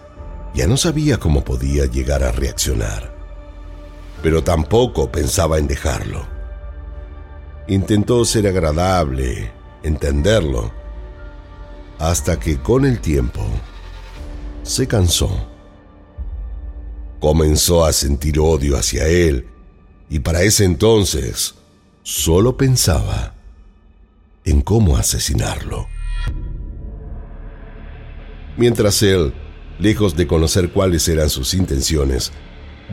Ya 0.55 0.65
no 0.65 0.75
sabía 0.77 1.17
cómo 1.17 1.43
podía 1.43 1.85
llegar 1.85 2.23
a 2.23 2.31
reaccionar. 2.31 3.13
Pero 4.23 4.43
tampoco 4.43 5.11
pensaba 5.11 5.59
en 5.59 5.67
dejarlo. 5.67 6.25
Intentó 7.67 8.25
ser 8.25 8.47
agradable, 8.47 9.51
entenderlo, 9.83 10.71
hasta 11.99 12.39
que 12.39 12.57
con 12.57 12.85
el 12.85 12.99
tiempo 12.99 13.45
se 14.63 14.87
cansó. 14.87 15.29
Comenzó 17.19 17.85
a 17.85 17.91
sentir 17.91 18.39
odio 18.39 18.77
hacia 18.77 19.07
él 19.07 19.45
y 20.09 20.19
para 20.19 20.41
ese 20.41 20.63
entonces 20.63 21.55
solo 22.01 22.55
pensaba 22.55 23.35
en 24.45 24.61
cómo 24.61 24.95
asesinarlo. 24.95 25.87
Mientras 28.57 29.03
él, 29.03 29.33
lejos 29.77 30.15
de 30.15 30.25
conocer 30.25 30.71
cuáles 30.71 31.07
eran 31.09 31.29
sus 31.29 31.53
intenciones, 31.53 32.31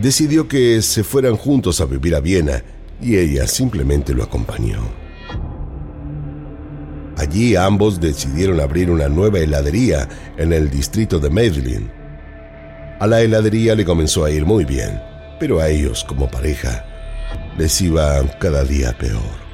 decidió 0.01 0.49
que 0.49 0.83
se 0.83 1.05
fueran 1.05 1.37
juntos 1.37 1.81
a 1.81 1.87
vivir 1.87 2.15
a 2.17 2.21
Viena 2.21 2.65
y 3.01 3.17
ella 3.17 3.47
simplemente 3.47 4.15
lo 4.15 4.25
acompañó. 4.25 5.06
Allí 7.17 7.57
ambos 7.57 7.99
decidieron 7.99 8.61
abrir 8.61 8.91
una 8.91 9.09
nueva 9.09 9.39
heladería 9.39 10.09
en 10.37 10.53
el 10.53 10.69
distrito 10.69 11.19
de 11.19 11.31
Medellín. 11.31 11.91
A 13.01 13.07
la 13.07 13.23
heladería 13.23 13.75
le 13.75 13.87
comenzó 13.87 14.25
a 14.25 14.31
ir 14.31 14.45
muy 14.45 14.65
bien, 14.65 15.01
pero 15.41 15.61
a 15.61 15.69
ellos 15.69 16.05
como 16.05 16.31
pareja 16.31 16.85
les 17.57 17.81
iba 17.81 18.23
cada 18.39 18.65
día 18.65 18.97
peor. 18.99 19.47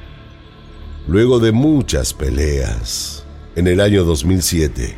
Luego 1.06 1.38
de 1.38 1.52
muchas 1.52 2.12
peleas, 2.12 3.24
en 3.54 3.68
el 3.68 3.80
año 3.80 4.04
2007, 4.04 4.94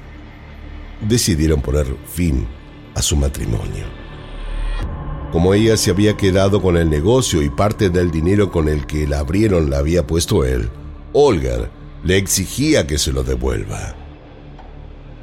decidieron 1.07 1.61
poner 1.61 1.87
fin 2.07 2.47
a 2.95 3.03
su 3.03 3.17
matrimonio. 3.17 3.85
Como 5.33 5.53
ella 5.53 5.77
se 5.77 5.91
había 5.91 6.17
quedado 6.17 6.63
con 6.63 6.77
el 6.77 6.89
negocio 6.89 7.43
y 7.43 7.51
parte 7.51 7.91
del 7.91 8.11
dinero 8.11 8.51
con 8.51 8.69
el 8.69 8.87
que 8.87 9.07
la 9.07 9.19
abrieron 9.19 9.69
la 9.69 9.79
había 9.79 10.07
puesto 10.07 10.45
él, 10.45 10.71
Olga 11.13 11.69
le 12.05 12.19
exigía 12.19 12.87
que 12.87 12.99
se 12.99 13.13
lo 13.13 13.25
devuelva. 13.25 13.95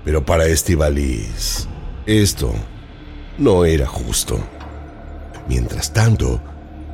Pero 0.03 0.25
para 0.25 0.47
Estivalis, 0.47 1.67
esto 2.07 2.53
no 3.37 3.65
era 3.65 3.85
justo. 3.85 4.39
Mientras 5.47 5.93
tanto, 5.93 6.41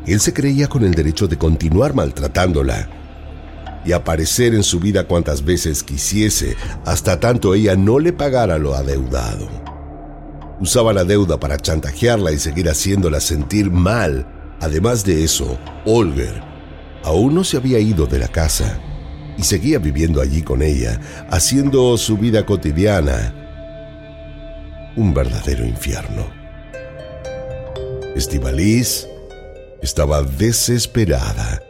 él 0.06 0.20
se 0.20 0.34
creía 0.34 0.68
con 0.68 0.84
el 0.84 0.94
derecho 0.94 1.28
de 1.28 1.38
continuar 1.38 1.94
maltratándola 1.94 2.90
y 3.86 3.94
aparecer 3.94 4.54
en 4.54 4.64
su 4.64 4.82
vida 4.82 5.06
cuantas 5.06 5.46
veces 5.46 5.84
quisiese, 5.84 6.58
hasta 6.86 7.22
tanto 7.22 7.54
ella 7.54 7.78
no 7.78 8.00
le 8.00 8.12
pagara 8.12 8.58
lo 8.58 8.76
adeudado. 8.76 9.48
Usaba 10.60 10.92
la 10.92 11.06
deuda 11.06 11.40
para 11.40 11.58
chantajearla 11.58 12.34
y 12.34 12.40
seguir 12.40 12.68
haciéndola 12.68 13.22
sentir 13.22 13.72
mal. 13.72 14.28
Además 14.60 15.06
de 15.06 15.24
eso, 15.24 15.58
Olger 15.86 16.44
aún 17.04 17.36
no 17.36 17.46
se 17.46 17.56
había 17.56 17.80
ido 17.80 18.06
de 18.06 18.20
la 18.20 18.28
casa 18.28 18.82
y 19.38 19.44
seguía 19.44 19.80
viviendo 19.80 20.22
allí 20.22 20.42
con 20.42 20.62
ella, 20.62 21.00
haciendo 21.30 21.96
su 21.98 22.18
vida 22.18 22.46
cotidiana 22.46 23.34
un 24.98 25.14
verdadero 25.14 25.64
infierno. 25.64 26.28
Estivalis 28.16 29.08
estaba 29.82 30.24
desesperada. 30.24 31.62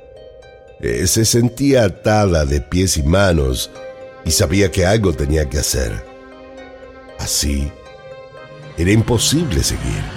Eh, 0.79 1.05
se 1.07 1.25
sentía 1.25 1.83
atada 1.86 2.45
de 2.45 2.62
pies 2.62 2.97
y 2.97 3.03
manos 3.03 3.69
y 4.24 4.31
sabía 4.31 4.71
que 4.71 4.86
algo 4.86 5.12
tenía 5.13 5.50
que 5.50 5.59
hacer. 5.59 5.91
Así, 7.19 7.71
era 8.77 8.91
imposible 8.91 9.62
seguir. 9.62 10.16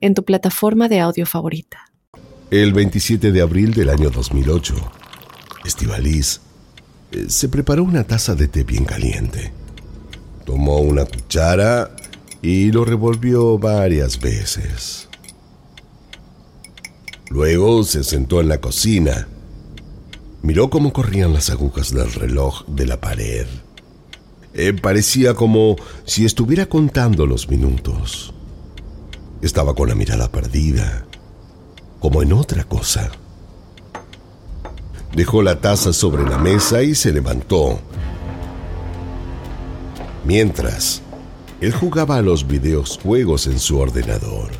en 0.00 0.14
tu 0.14 0.24
plataforma 0.24 0.88
de 0.88 1.00
audio 1.00 1.26
favorita. 1.26 1.90
El 2.50 2.72
27 2.72 3.32
de 3.32 3.42
abril 3.42 3.74
del 3.74 3.90
año 3.90 4.10
2008, 4.10 4.74
Estivaliz 5.64 6.40
eh, 7.12 7.26
se 7.28 7.48
preparó 7.48 7.84
una 7.84 8.04
taza 8.04 8.34
de 8.34 8.48
té 8.48 8.64
bien 8.64 8.84
caliente. 8.84 9.52
Tomó 10.44 10.78
una 10.78 11.04
cuchara 11.04 11.94
y 12.42 12.72
lo 12.72 12.84
revolvió 12.84 13.58
varias 13.58 14.18
veces. 14.18 15.08
Luego 17.28 17.84
se 17.84 18.02
sentó 18.02 18.40
en 18.40 18.48
la 18.48 18.60
cocina. 18.60 19.28
Miró 20.42 20.70
cómo 20.70 20.92
corrían 20.92 21.32
las 21.32 21.50
agujas 21.50 21.94
del 21.94 22.12
reloj 22.12 22.66
de 22.66 22.86
la 22.86 23.00
pared. 23.00 23.46
Eh, 24.54 24.72
parecía 24.72 25.34
como 25.34 25.76
si 26.04 26.24
estuviera 26.24 26.66
contando 26.66 27.26
los 27.26 27.48
minutos. 27.48 28.34
Estaba 29.42 29.74
con 29.74 29.88
la 29.88 29.94
mirada 29.94 30.28
perdida, 30.30 31.06
como 31.98 32.22
en 32.22 32.34
otra 32.34 32.64
cosa. 32.64 33.10
Dejó 35.14 35.42
la 35.42 35.60
taza 35.60 35.94
sobre 35.94 36.28
la 36.28 36.36
mesa 36.36 36.82
y 36.82 36.94
se 36.94 37.10
levantó. 37.10 37.80
Mientras, 40.26 41.00
él 41.62 41.72
jugaba 41.72 42.16
a 42.16 42.22
los 42.22 42.46
videojuegos 42.46 43.46
en 43.46 43.58
su 43.58 43.78
ordenador. 43.78 44.50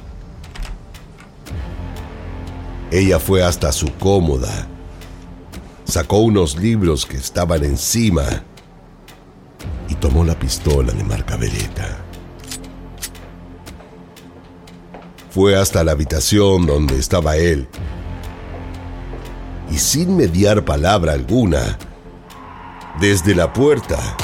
Ella 2.91 3.21
fue 3.21 3.45
hasta 3.45 3.71
su 3.73 3.93
cómoda, 3.99 4.67
sacó 5.85 6.19
unos 6.19 6.57
libros 6.57 7.05
que 7.05 7.19
estaban 7.19 7.65
encima 7.65 8.25
y 9.89 9.95
tomó 9.95 10.25
la 10.25 10.39
pistola 10.39 10.93
de 10.93 11.05
marca 11.05 11.37
Beretta. 11.37 12.10
Fue 15.31 15.57
hasta 15.57 15.85
la 15.85 15.93
habitación 15.93 16.67
donde 16.67 16.99
estaba 16.99 17.37
él 17.37 17.69
y 19.71 19.79
sin 19.79 20.17
mediar 20.17 20.65
palabra 20.65 21.13
alguna, 21.13 21.79
desde 23.01 23.37
la 23.37 23.53
puerta, 23.53 24.17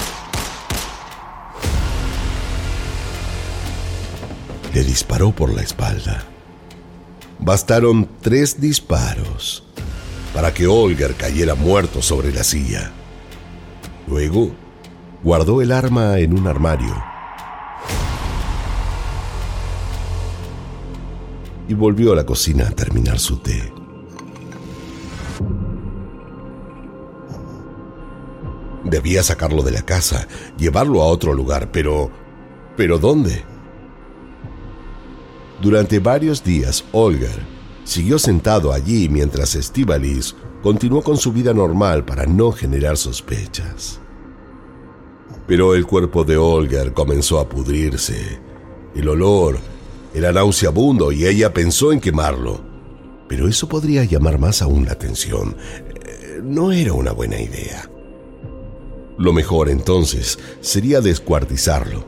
le 4.75 4.83
disparó 4.83 5.31
por 5.31 5.55
la 5.55 5.63
espalda. 5.63 6.25
Bastaron 7.39 8.09
tres 8.21 8.61
disparos 8.61 9.63
para 10.35 10.53
que 10.53 10.67
Olger 10.67 11.15
cayera 11.15 11.55
muerto 11.55 12.03
sobre 12.03 12.33
la 12.33 12.43
silla. 12.43 12.91
Luego, 14.09 14.51
guardó 15.23 15.63
el 15.63 15.71
arma 15.71 16.19
en 16.19 16.37
un 16.37 16.49
armario 16.49 17.16
y 21.69 21.75
volvió 21.75 22.13
a 22.13 22.17
la 22.17 22.25
cocina 22.25 22.69
a 22.69 22.71
terminar 22.71 23.19
su 23.19 23.39
té. 23.39 23.73
Debía 28.85 29.23
sacarlo 29.23 29.63
de 29.63 29.73
la 29.73 29.83
casa, 29.83 30.29
llevarlo 30.57 31.03
a 31.03 31.07
otro 31.07 31.35
lugar, 31.35 31.71
pero... 31.73 32.11
¿Pero 32.77 32.99
dónde? 32.99 33.43
Durante 35.61 35.99
varios 35.99 36.45
días, 36.45 36.85
Olger 36.93 37.41
siguió 37.85 38.19
sentado 38.19 38.73
allí 38.73 39.09
mientras 39.09 39.55
Estivalis 39.55 40.37
continuó 40.63 41.03
con 41.03 41.17
su 41.17 41.33
vida 41.33 41.55
normal 41.55 42.05
para 42.05 42.27
no 42.27 42.53
generar 42.53 42.97
sospechas. 42.97 43.99
Pero 45.47 45.75
el 45.75 45.87
cuerpo 45.87 46.25
de 46.25 46.37
Olger 46.37 46.93
comenzó 46.93 47.41
a 47.41 47.49
pudrirse. 47.49 48.41
El 48.95 49.09
olor 49.09 49.59
era 50.17 50.33
nauseabundo 50.33 51.13
y 51.13 51.27
ella 51.27 51.53
pensó 51.53 51.93
en 51.93 52.01
quemarlo. 52.01 52.63
Pero 53.29 53.49
eso 53.49 53.69
podría 53.69 54.03
llamar 54.05 54.39
más 54.39 54.63
aún 54.63 54.87
la 54.87 54.93
atención. 54.93 55.57
Eh, 56.07 56.41
no 56.43 56.73
era 56.73 56.95
una 56.95 57.13
buena 57.13 57.39
idea. 57.39 57.91
Lo 59.19 59.35
mejor 59.35 59.69
entonces 59.69 60.39
sería 60.63 61.03
descuartizarlo. 61.03 62.07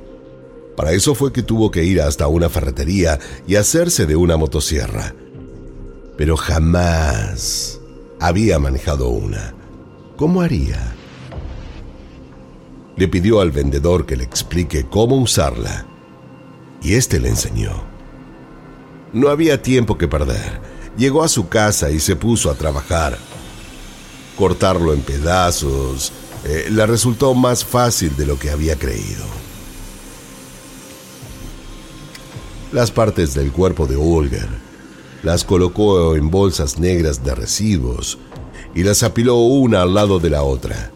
Para 0.75 0.93
eso 0.93 1.15
fue 1.15 1.35
que 1.35 1.43
tuvo 1.43 1.71
que 1.71 1.85
ir 1.85 2.01
hasta 2.01 2.29
una 2.29 2.49
ferretería 2.49 3.19
y 3.47 3.57
hacerse 3.57 4.07
de 4.07 4.17
una 4.17 4.39
motosierra. 4.39 5.15
Pero 6.17 6.39
jamás 6.39 7.79
había 8.21 8.59
manejado 8.59 9.11
una. 9.11 9.55
¿Cómo 10.17 10.41
haría? 10.41 10.95
Le 12.97 13.07
pidió 13.07 13.41
al 13.43 13.51
vendedor 13.51 14.07
que 14.07 14.17
le 14.17 14.25
explique 14.25 14.87
cómo 14.89 15.17
usarla. 15.17 15.87
Y 16.81 16.95
este 16.95 17.21
le 17.21 17.29
enseñó. 17.29 17.88
No 19.13 19.29
había 19.29 19.63
tiempo 19.63 19.97
que 19.97 20.09
perder. 20.09 20.61
Llegó 20.97 21.23
a 21.23 21.29
su 21.29 21.49
casa 21.49 21.91
y 21.91 22.01
se 22.01 22.17
puso 22.17 22.51
a 22.51 22.55
trabajar. 22.55 23.19
Cortarlo 24.37 24.93
en 24.93 25.01
pedazos, 25.01 26.13
eh, 26.45 26.69
le 26.71 26.87
resultó 26.87 27.35
más 27.35 27.65
fácil 27.65 28.17
de 28.17 28.27
lo 28.27 28.39
que 28.39 28.51
había 28.51 28.77
creído. 28.77 29.25
Las 32.73 32.91
partes 32.91 33.35
del 33.35 33.51
cuerpo 33.51 33.87
de 33.87 33.97
Olger 33.97 34.49
las 35.23 35.45
colocó 35.45 36.15
en 36.15 36.31
bolsas 36.31 36.79
negras 36.79 37.25
de 37.25 37.35
residuos 37.35 38.19
y 38.75 38.83
las 38.83 39.03
apiló 39.03 39.37
una 39.37 39.83
al 39.83 39.95
lado 39.95 40.19
de 40.19 40.31
la 40.31 40.43
otra. 40.43 40.93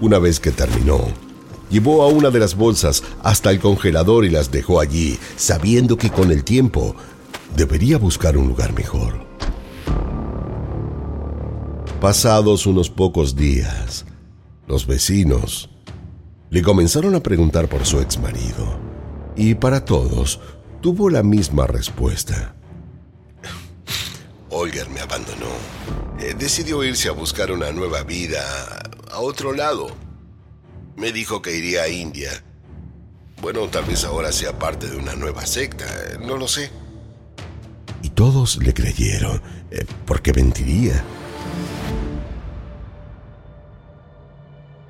Una 0.00 0.18
vez 0.18 0.40
que 0.40 0.50
terminó, 0.50 1.00
llevó 1.70 2.02
a 2.02 2.08
una 2.08 2.30
de 2.30 2.40
las 2.40 2.56
bolsas 2.56 3.02
hasta 3.22 3.50
el 3.50 3.60
congelador 3.60 4.24
y 4.24 4.30
las 4.30 4.50
dejó 4.50 4.80
allí, 4.80 5.18
sabiendo 5.36 5.96
que 5.96 6.10
con 6.10 6.32
el 6.32 6.44
tiempo 6.44 6.96
debería 7.56 7.96
buscar 7.96 8.36
un 8.36 8.48
lugar 8.48 8.72
mejor. 8.74 9.26
Pasados 12.00 12.66
unos 12.66 12.90
pocos 12.90 13.34
días, 13.34 14.04
los 14.68 14.86
vecinos 14.86 15.70
le 16.50 16.62
comenzaron 16.62 17.14
a 17.14 17.20
preguntar 17.20 17.68
por 17.68 17.86
su 17.86 18.00
ex 18.00 18.18
marido 18.18 18.78
y 19.34 19.54
para 19.54 19.84
todos 19.84 20.40
tuvo 20.82 21.08
la 21.08 21.22
misma 21.22 21.66
respuesta. 21.66 22.54
Olger 24.50 24.88
me 24.90 25.00
abandonó. 25.00 25.46
Eh, 26.20 26.34
decidió 26.38 26.84
irse 26.84 27.08
a 27.08 27.12
buscar 27.12 27.50
una 27.50 27.72
nueva 27.72 28.02
vida 28.02 28.42
a 29.10 29.18
otro 29.20 29.52
lado. 29.52 29.88
Me 30.96 31.12
dijo 31.12 31.42
que 31.42 31.56
iría 31.56 31.82
a 31.82 31.88
India. 31.88 32.30
Bueno, 33.40 33.68
tal 33.68 33.84
vez 33.84 34.04
ahora 34.04 34.32
sea 34.32 34.58
parte 34.58 34.88
de 34.88 34.96
una 34.96 35.14
nueva 35.14 35.44
secta, 35.46 35.84
no 36.20 36.36
lo 36.36 36.48
sé. 36.48 36.70
Y 38.06 38.10
todos 38.10 38.58
le 38.58 38.72
creyeron, 38.72 39.42
eh, 39.72 39.84
porque 40.04 40.32
mentiría. 40.32 41.02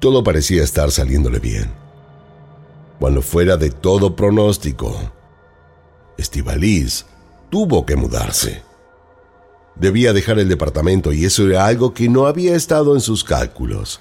Todo 0.00 0.22
parecía 0.22 0.62
estar 0.62 0.90
saliéndole 0.90 1.38
bien. 1.38 1.70
Cuando 2.98 3.22
fuera 3.22 3.56
de 3.56 3.70
todo 3.70 4.14
pronóstico, 4.14 4.94
Estivaliz 6.18 7.06
tuvo 7.48 7.86
que 7.86 7.96
mudarse. 7.96 8.60
Debía 9.76 10.12
dejar 10.12 10.38
el 10.38 10.50
departamento 10.50 11.10
y 11.10 11.24
eso 11.24 11.46
era 11.46 11.64
algo 11.64 11.94
que 11.94 12.10
no 12.10 12.26
había 12.26 12.54
estado 12.54 12.94
en 12.94 13.00
sus 13.00 13.24
cálculos. 13.24 13.98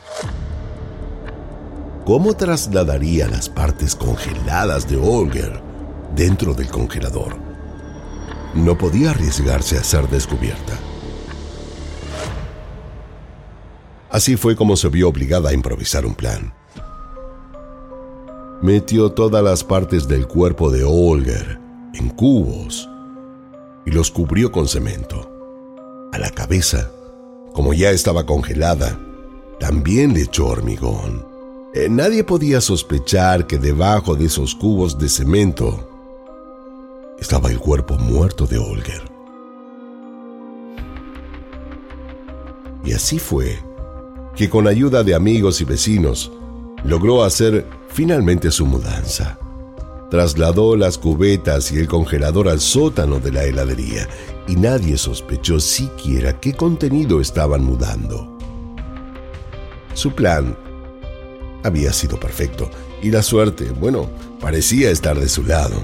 ¿Cómo 2.06 2.36
trasladaría 2.36 3.30
las 3.30 3.48
partes 3.48 3.96
congeladas 3.96 4.90
de 4.90 4.98
Olger 4.98 5.62
dentro 6.14 6.54
del 6.54 6.68
congelador? 6.68 7.55
No 8.56 8.78
podía 8.78 9.12
arriesgarse 9.12 9.78
a 9.78 9.84
ser 9.84 10.08
descubierta. 10.08 10.80
Así 14.10 14.38
fue 14.38 14.56
como 14.56 14.78
se 14.78 14.88
vio 14.88 15.10
obligada 15.10 15.50
a 15.50 15.54
improvisar 15.54 16.06
un 16.06 16.16
plan. 16.16 16.54
Metió 18.62 19.12
todas 19.12 19.44
las 19.44 19.62
partes 19.66 20.08
del 20.08 20.26
cuerpo 20.26 20.72
de 20.72 20.86
Olger 20.86 21.60
en 21.94 22.10
cubos 22.10 22.90
y 23.86 23.92
los 23.92 24.10
cubrió 24.10 24.54
con 24.54 24.70
cemento. 24.70 25.30
A 26.14 26.18
la 26.18 26.30
cabeza, 26.30 26.90
como 27.54 27.74
ya 27.74 27.92
estaba 27.92 28.26
congelada, 28.26 28.98
también 29.60 30.14
le 30.14 30.22
echó 30.22 30.48
hormigón. 30.48 31.28
Eh, 31.74 31.90
nadie 31.90 32.24
podía 32.24 32.62
sospechar 32.62 33.48
que 33.48 33.58
debajo 33.58 34.16
de 34.16 34.26
esos 34.26 34.56
cubos 34.56 34.98
de 34.98 35.10
cemento 35.10 35.95
estaba 37.20 37.50
el 37.50 37.60
cuerpo 37.60 37.98
muerto 37.98 38.46
de 38.46 38.58
Olger. 38.58 39.04
Y 42.84 42.94
así 42.94 43.20
fue 43.20 43.60
que 44.36 44.50
con 44.50 44.68
ayuda 44.68 45.04
de 45.04 45.16
amigos 45.16 45.62
y 45.62 45.66
vecinos 45.66 46.32
logró 46.84 47.24
hacer 47.24 47.66
finalmente 47.90 48.52
su 48.52 48.66
mudanza. 48.66 49.40
Trasladó 50.12 50.76
las 50.76 50.98
cubetas 50.98 51.72
y 51.72 51.80
el 51.80 51.88
congelador 51.88 52.48
al 52.48 52.60
sótano 52.60 53.20
de 53.20 53.32
la 53.32 53.44
heladería 53.44 54.08
y 54.48 54.56
nadie 54.56 54.98
sospechó 54.98 55.60
siquiera 55.60 56.40
qué 56.40 56.54
contenido 56.54 57.20
estaban 57.20 57.64
mudando. 57.64 58.38
Su 59.94 60.12
plan 60.12 60.56
había 61.64 61.92
sido 61.92 62.20
perfecto 62.20 62.70
y 63.02 63.10
la 63.10 63.24
suerte, 63.24 63.72
bueno, 63.72 64.10
parecía 64.40 64.92
estar 64.92 65.20
de 65.20 65.28
su 65.28 65.44
lado. 65.44 65.76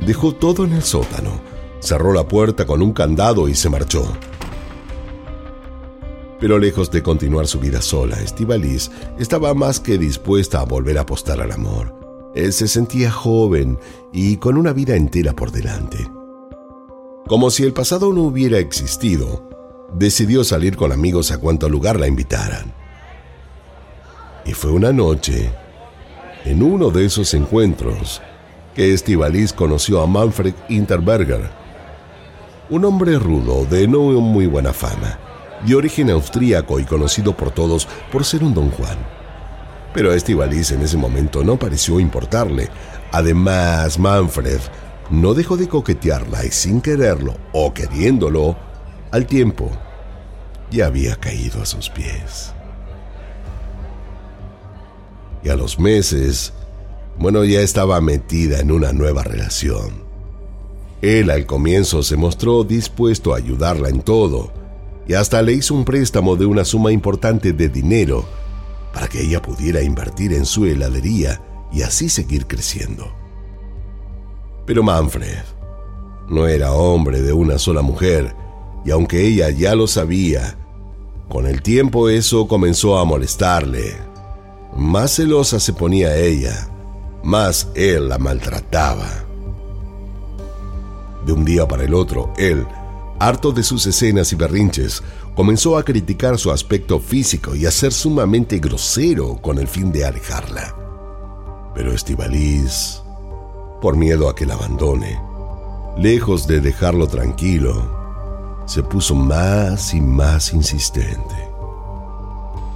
Dejó 0.00 0.34
todo 0.34 0.64
en 0.64 0.72
el 0.72 0.82
sótano, 0.82 1.40
cerró 1.80 2.12
la 2.12 2.26
puerta 2.26 2.66
con 2.66 2.82
un 2.82 2.92
candado 2.92 3.48
y 3.48 3.54
se 3.54 3.68
marchó. 3.68 4.12
Pero 6.40 6.58
lejos 6.58 6.90
de 6.90 7.02
continuar 7.02 7.46
su 7.46 7.58
vida 7.58 7.80
sola, 7.80 8.20
Estivalis 8.20 8.90
estaba 9.18 9.54
más 9.54 9.80
que 9.80 9.96
dispuesta 9.96 10.60
a 10.60 10.64
volver 10.64 10.98
a 10.98 11.02
apostar 11.02 11.40
al 11.40 11.52
amor. 11.52 11.94
Él 12.34 12.52
se 12.52 12.68
sentía 12.68 13.10
joven 13.10 13.78
y 14.12 14.36
con 14.36 14.56
una 14.58 14.72
vida 14.72 14.96
entera 14.96 15.32
por 15.32 15.52
delante. 15.52 16.10
Como 17.26 17.50
si 17.50 17.62
el 17.62 17.72
pasado 17.72 18.12
no 18.12 18.22
hubiera 18.22 18.58
existido, 18.58 19.48
decidió 19.94 20.44
salir 20.44 20.76
con 20.76 20.92
amigos 20.92 21.30
a 21.30 21.38
cuanto 21.38 21.68
lugar 21.68 21.98
la 21.98 22.08
invitaran. 22.08 22.74
Y 24.44 24.52
fue 24.52 24.72
una 24.72 24.92
noche, 24.92 25.50
en 26.44 26.62
uno 26.62 26.90
de 26.90 27.06
esos 27.06 27.32
encuentros, 27.32 28.20
que 28.74 28.92
Estivalis 28.92 29.52
conoció 29.52 30.02
a 30.02 30.06
Manfred 30.06 30.54
Interberger, 30.68 31.50
un 32.70 32.84
hombre 32.84 33.18
rudo 33.18 33.64
de 33.66 33.86
no 33.86 34.00
muy 34.20 34.46
buena 34.46 34.72
fama 34.72 35.18
de 35.66 35.74
origen 35.74 36.10
austríaco 36.10 36.78
y 36.78 36.84
conocido 36.84 37.36
por 37.36 37.50
todos 37.50 37.88
por 38.12 38.24
ser 38.24 38.44
un 38.44 38.54
don 38.54 38.70
Juan. 38.70 38.98
Pero 39.92 40.10
a 40.10 40.14
Estivalis 40.14 40.72
en 40.72 40.82
ese 40.82 40.96
momento 40.96 41.44
no 41.44 41.58
pareció 41.58 42.00
importarle. 42.00 42.68
Además, 43.12 43.98
Manfred 43.98 44.60
no 45.10 45.34
dejó 45.34 45.56
de 45.56 45.68
coquetearla 45.68 46.44
y 46.44 46.50
sin 46.50 46.80
quererlo 46.80 47.36
o 47.52 47.72
queriéndolo, 47.72 48.56
al 49.10 49.26
tiempo 49.26 49.70
ya 50.70 50.86
había 50.86 51.14
caído 51.16 51.62
a 51.62 51.66
sus 51.66 51.88
pies. 51.88 52.52
Y 55.44 55.50
a 55.50 55.56
los 55.56 55.78
meses, 55.78 56.52
bueno, 57.18 57.44
ya 57.44 57.60
estaba 57.60 58.00
metida 58.00 58.60
en 58.60 58.70
una 58.70 58.92
nueva 58.92 59.22
relación. 59.22 60.04
Él 61.02 61.30
al 61.30 61.46
comienzo 61.46 62.02
se 62.02 62.16
mostró 62.16 62.64
dispuesto 62.64 63.34
a 63.34 63.36
ayudarla 63.36 63.88
en 63.88 64.02
todo, 64.02 64.52
y 65.06 65.14
hasta 65.14 65.42
le 65.42 65.52
hizo 65.52 65.74
un 65.74 65.84
préstamo 65.84 66.34
de 66.36 66.46
una 66.46 66.64
suma 66.64 66.90
importante 66.90 67.52
de 67.52 67.68
dinero 67.68 68.24
para 68.92 69.08
que 69.08 69.22
ella 69.22 69.42
pudiera 69.42 69.82
invertir 69.82 70.32
en 70.32 70.46
su 70.46 70.64
heladería 70.64 71.40
y 71.72 71.82
así 71.82 72.08
seguir 72.08 72.46
creciendo. 72.46 73.12
Pero 74.64 74.82
Manfred 74.82 75.42
no 76.28 76.46
era 76.46 76.72
hombre 76.72 77.20
de 77.20 77.32
una 77.32 77.58
sola 77.58 77.82
mujer, 77.82 78.34
y 78.84 78.90
aunque 78.90 79.26
ella 79.26 79.50
ya 79.50 79.74
lo 79.74 79.86
sabía, 79.86 80.56
con 81.28 81.46
el 81.46 81.62
tiempo 81.62 82.08
eso 82.08 82.48
comenzó 82.48 82.98
a 82.98 83.04
molestarle. 83.04 83.96
Más 84.76 85.16
celosa 85.16 85.60
se 85.60 85.72
ponía 85.72 86.16
ella, 86.16 86.68
más 87.24 87.68
él 87.74 88.08
la 88.08 88.18
maltrataba. 88.18 89.24
De 91.26 91.32
un 91.32 91.44
día 91.44 91.66
para 91.66 91.84
el 91.84 91.94
otro, 91.94 92.32
él 92.36 92.66
harto 93.18 93.52
de 93.52 93.62
sus 93.62 93.86
escenas 93.86 94.32
y 94.32 94.36
berrinches, 94.36 95.02
comenzó 95.34 95.76
a 95.78 95.84
criticar 95.84 96.38
su 96.38 96.50
aspecto 96.50 97.00
físico 97.00 97.54
y 97.54 97.66
a 97.66 97.70
ser 97.70 97.92
sumamente 97.92 98.58
grosero 98.58 99.40
con 99.40 99.58
el 99.58 99.68
fin 99.68 99.92
de 99.92 100.04
alejarla. 100.04 100.74
Pero 101.74 101.92
Estivalís, 101.92 103.02
por 103.80 103.96
miedo 103.96 104.28
a 104.28 104.34
que 104.34 104.46
la 104.46 104.54
abandone, 104.54 105.20
lejos 105.96 106.46
de 106.46 106.60
dejarlo 106.60 107.06
tranquilo, 107.06 108.62
se 108.66 108.82
puso 108.82 109.14
más 109.14 109.94
y 109.94 110.00
más 110.00 110.52
insistente. 110.52 111.34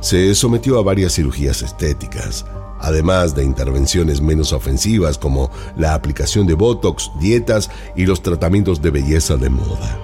Se 0.01 0.35
sometió 0.35 0.79
a 0.79 0.83
varias 0.83 1.15
cirugías 1.15 1.63
estéticas, 1.63 2.45
además 2.81 3.35
de 3.35 3.45
intervenciones 3.45 4.21
menos 4.21 4.53
ofensivas 4.53 5.19
como 5.19 5.51
la 5.77 5.95
aplicación 5.95 6.47
de 6.47 6.55
Botox, 6.55 7.11
dietas 7.21 7.71
y 7.97 8.07
los 8.07 8.23
tratamientos 8.23 8.81
de 8.83 8.91
belleza 8.91 9.37
de 9.37 9.51
moda. 9.51 9.99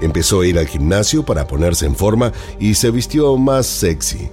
Empezó 0.00 0.40
a 0.40 0.46
ir 0.46 0.58
al 0.58 0.66
gimnasio 0.66 1.24
para 1.24 1.46
ponerse 1.46 1.86
en 1.86 1.94
forma 1.94 2.32
y 2.58 2.74
se 2.74 2.90
vistió 2.90 3.36
más 3.36 3.66
sexy. 3.66 4.28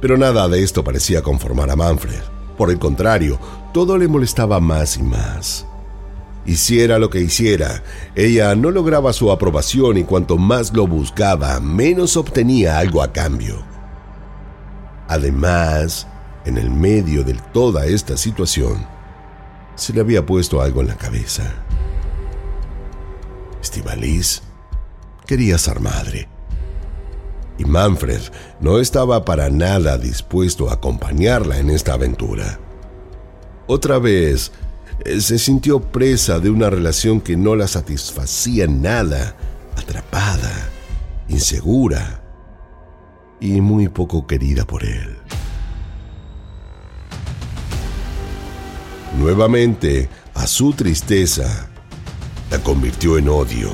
Pero 0.00 0.18
nada 0.18 0.48
de 0.48 0.62
esto 0.62 0.84
parecía 0.84 1.22
conformar 1.22 1.70
a 1.70 1.76
Manfred. 1.76 2.20
Por 2.58 2.70
el 2.70 2.78
contrario, 2.78 3.38
todo 3.72 3.96
le 3.96 4.06
molestaba 4.06 4.60
más 4.60 4.98
y 4.98 5.02
más. 5.02 5.66
Hiciera 6.44 6.98
lo 6.98 7.10
que 7.10 7.20
hiciera, 7.20 7.82
ella 8.14 8.54
no 8.54 8.70
lograba 8.70 9.12
su 9.12 9.30
aprobación 9.30 9.98
y 9.98 10.04
cuanto 10.04 10.36
más 10.36 10.72
lo 10.72 10.86
buscaba, 10.86 11.60
menos 11.60 12.16
obtenía 12.16 12.78
algo 12.78 13.02
a 13.02 13.12
cambio. 13.12 13.69
Además, 15.10 16.06
en 16.44 16.56
el 16.56 16.70
medio 16.70 17.24
de 17.24 17.34
toda 17.52 17.84
esta 17.84 18.16
situación, 18.16 18.86
se 19.74 19.92
le 19.92 20.02
había 20.02 20.24
puesto 20.24 20.62
algo 20.62 20.82
en 20.82 20.86
la 20.86 20.94
cabeza. 20.94 21.52
Estivalis 23.60 24.40
quería 25.26 25.58
ser 25.58 25.80
madre. 25.80 26.28
Y 27.58 27.64
Manfred 27.64 28.20
no 28.60 28.78
estaba 28.78 29.24
para 29.24 29.50
nada 29.50 29.98
dispuesto 29.98 30.70
a 30.70 30.74
acompañarla 30.74 31.58
en 31.58 31.70
esta 31.70 31.94
aventura. 31.94 32.60
Otra 33.66 33.98
vez, 33.98 34.52
eh, 35.04 35.20
se 35.20 35.40
sintió 35.40 35.80
presa 35.80 36.38
de 36.38 36.50
una 36.50 36.70
relación 36.70 37.20
que 37.20 37.36
no 37.36 37.56
la 37.56 37.66
satisfacía 37.66 38.68
nada, 38.68 39.34
atrapada, 39.76 40.70
insegura 41.28 42.19
y 43.40 43.60
muy 43.60 43.88
poco 43.88 44.26
querida 44.26 44.64
por 44.64 44.84
él. 44.84 45.16
Nuevamente, 49.18 50.08
a 50.34 50.46
su 50.46 50.72
tristeza, 50.72 51.68
la 52.50 52.58
convirtió 52.58 53.18
en 53.18 53.28
odio 53.28 53.70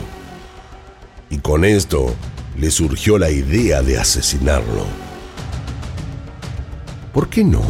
y 1.30 1.38
con 1.38 1.64
esto 1.64 2.14
le 2.56 2.70
surgió 2.70 3.18
la 3.18 3.30
idea 3.30 3.82
de 3.82 3.98
asesinarlo. 3.98 4.86
¿Por 7.12 7.28
qué 7.28 7.44
no? 7.44 7.62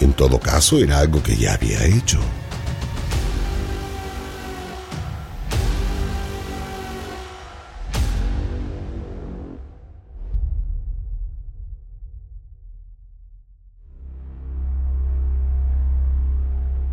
En 0.00 0.12
todo 0.12 0.40
caso, 0.40 0.78
era 0.78 0.98
algo 0.98 1.22
que 1.22 1.36
ya 1.36 1.54
había 1.54 1.84
hecho. 1.84 2.18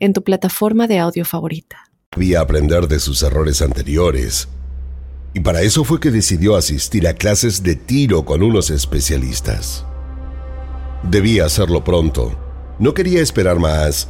en 0.00 0.12
tu 0.12 0.22
plataforma 0.22 0.86
de 0.86 0.98
audio 0.98 1.24
favorita. 1.24 1.90
Debía 2.14 2.40
aprender 2.40 2.88
de 2.88 2.98
sus 3.00 3.22
errores 3.22 3.62
anteriores. 3.62 4.48
Y 5.34 5.40
para 5.40 5.62
eso 5.62 5.84
fue 5.84 6.00
que 6.00 6.10
decidió 6.10 6.56
asistir 6.56 7.06
a 7.06 7.14
clases 7.14 7.62
de 7.62 7.76
tiro 7.76 8.24
con 8.24 8.42
unos 8.42 8.70
especialistas. 8.70 9.84
Debía 11.02 11.44
hacerlo 11.44 11.84
pronto. 11.84 12.36
No 12.78 12.94
quería 12.94 13.20
esperar 13.20 13.58
más. 13.58 14.08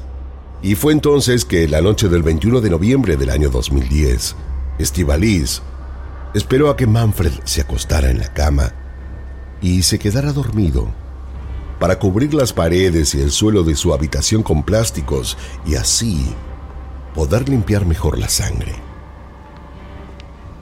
Y 0.63 0.75
fue 0.75 0.93
entonces 0.93 1.45
que 1.45 1.69
la 1.69 1.81
noche 1.81 2.09
del 2.09 2.23
21 2.23 2.61
de 2.61 2.71
noviembre 2.71 3.17
del 3.17 3.31
año 3.31 3.51
2010, 3.51 4.37
Estivalis 4.79 5.63
esperó 6.35 6.71
a 6.71 6.77
que 6.77 6.87
Manfred 6.87 7.33
se 7.45 7.61
acostara 7.61 8.11
en 8.11 8.19
la 8.19 8.33
cama 8.33 8.73
y 9.61 9.83
se 9.83 9.99
quedara 9.99 10.33
dormido 10.33 10.93
para 11.79 11.99
cubrir 11.99 12.35
las 12.35 12.53
paredes 12.53 13.15
y 13.15 13.21
el 13.21 13.31
suelo 13.31 13.63
de 13.63 13.77
su 13.77 13.95
habitación 13.95 14.43
con 14.43 14.63
plásticos 14.63 15.37
y 15.67 15.77
así 15.77 16.35
poder 17.15 17.49
limpiar 17.49 17.87
mejor 17.87 18.19
la 18.19 18.29
sangre. 18.29 18.75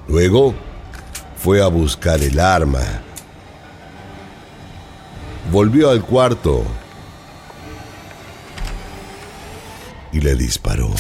Luego 0.09 0.55
fue 1.37 1.62
a 1.62 1.68
buscar 1.68 2.22
el 2.22 2.38
arma 2.38 3.02
volvió 5.52 5.90
al 5.90 6.02
cuarto 6.02 6.64
y 10.12 10.20
le 10.20 10.35
disparó. 10.35 10.90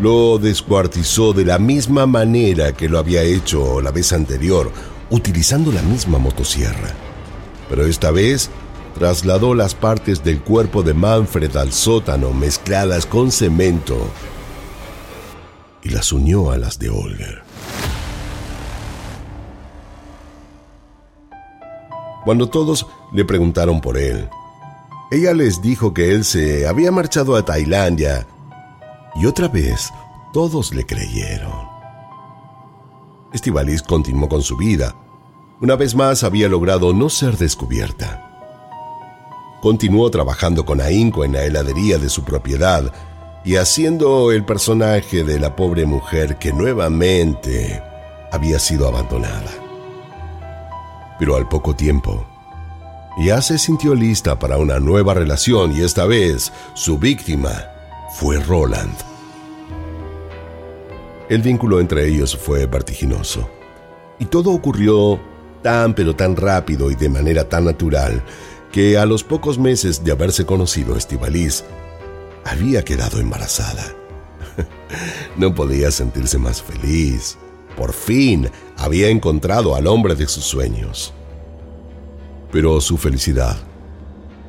Lo 0.00 0.38
descuartizó 0.38 1.32
de 1.32 1.44
la 1.46 1.58
misma 1.58 2.06
manera 2.06 2.72
que 2.74 2.88
lo 2.88 2.98
había 2.98 3.22
hecho 3.22 3.80
la 3.80 3.90
vez 3.90 4.12
anterior, 4.12 4.70
utilizando 5.10 5.72
la 5.72 5.82
misma 5.82 6.18
motosierra. 6.18 6.94
Pero 7.68 7.86
esta 7.86 8.10
vez 8.10 8.50
trasladó 8.98 9.54
las 9.54 9.74
partes 9.74 10.24
del 10.24 10.40
cuerpo 10.40 10.82
de 10.82 10.94
Manfred 10.94 11.54
al 11.56 11.72
sótano 11.72 12.32
mezcladas 12.32 13.06
con 13.06 13.30
cemento 13.30 14.10
y 15.82 15.90
las 15.90 16.12
unió 16.12 16.50
a 16.50 16.58
las 16.58 16.78
de 16.78 16.90
Olger. 16.90 17.42
Cuando 22.24 22.48
todos 22.48 22.86
le 23.12 23.24
preguntaron 23.24 23.80
por 23.80 23.98
él, 23.98 24.28
ella 25.12 25.32
les 25.32 25.62
dijo 25.62 25.94
que 25.94 26.10
él 26.10 26.24
se 26.24 26.66
había 26.66 26.90
marchado 26.90 27.36
a 27.36 27.44
Tailandia 27.44 28.26
y 29.14 29.26
otra 29.26 29.46
vez 29.46 29.92
todos 30.32 30.74
le 30.74 30.84
creyeron. 30.84 31.65
Estivalis 33.36 33.82
continuó 33.82 34.28
con 34.28 34.42
su 34.42 34.56
vida. 34.56 34.96
Una 35.60 35.76
vez 35.76 35.94
más 35.94 36.24
había 36.24 36.48
logrado 36.48 36.92
no 36.92 37.08
ser 37.08 37.36
descubierta. 37.36 38.22
Continuó 39.62 40.10
trabajando 40.10 40.64
con 40.64 40.80
ahínco 40.80 41.24
en 41.24 41.32
la 41.32 41.44
heladería 41.44 41.98
de 41.98 42.08
su 42.08 42.24
propiedad 42.24 42.92
y 43.44 43.56
haciendo 43.56 44.32
el 44.32 44.44
personaje 44.44 45.22
de 45.22 45.38
la 45.38 45.54
pobre 45.54 45.86
mujer 45.86 46.38
que 46.38 46.52
nuevamente 46.52 47.82
había 48.32 48.58
sido 48.58 48.88
abandonada. 48.88 49.50
Pero 51.18 51.36
al 51.36 51.48
poco 51.48 51.76
tiempo, 51.76 52.26
ya 53.18 53.40
se 53.40 53.58
sintió 53.58 53.94
lista 53.94 54.38
para 54.38 54.58
una 54.58 54.80
nueva 54.80 55.14
relación 55.14 55.76
y 55.76 55.82
esta 55.82 56.06
vez 56.06 56.52
su 56.74 56.98
víctima 56.98 57.52
fue 58.14 58.38
Roland. 58.40 59.15
El 61.28 61.42
vínculo 61.42 61.80
entre 61.80 62.06
ellos 62.06 62.36
fue 62.36 62.66
vertiginoso 62.66 63.48
y 64.18 64.26
todo 64.26 64.52
ocurrió 64.52 65.18
tan 65.62 65.92
pero 65.92 66.14
tan 66.14 66.36
rápido 66.36 66.90
y 66.90 66.94
de 66.94 67.08
manera 67.08 67.48
tan 67.48 67.64
natural 67.64 68.22
que 68.70 68.96
a 68.96 69.06
los 69.06 69.24
pocos 69.24 69.58
meses 69.58 70.04
de 70.04 70.12
haberse 70.12 70.46
conocido 70.46 70.96
Estivalis 70.96 71.64
había 72.44 72.84
quedado 72.84 73.18
embarazada. 73.18 73.82
no 75.36 75.52
podía 75.52 75.90
sentirse 75.90 76.38
más 76.38 76.62
feliz. 76.62 77.36
Por 77.76 77.92
fin 77.92 78.48
había 78.76 79.08
encontrado 79.08 79.74
al 79.74 79.88
hombre 79.88 80.14
de 80.14 80.28
sus 80.28 80.44
sueños. 80.44 81.12
Pero 82.52 82.80
su 82.80 82.96
felicidad 82.96 83.56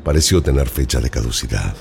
pareció 0.03 0.43
tener 0.43 0.69
fecha 0.69 0.99
de 0.99 1.09
caducidad. 1.09 1.75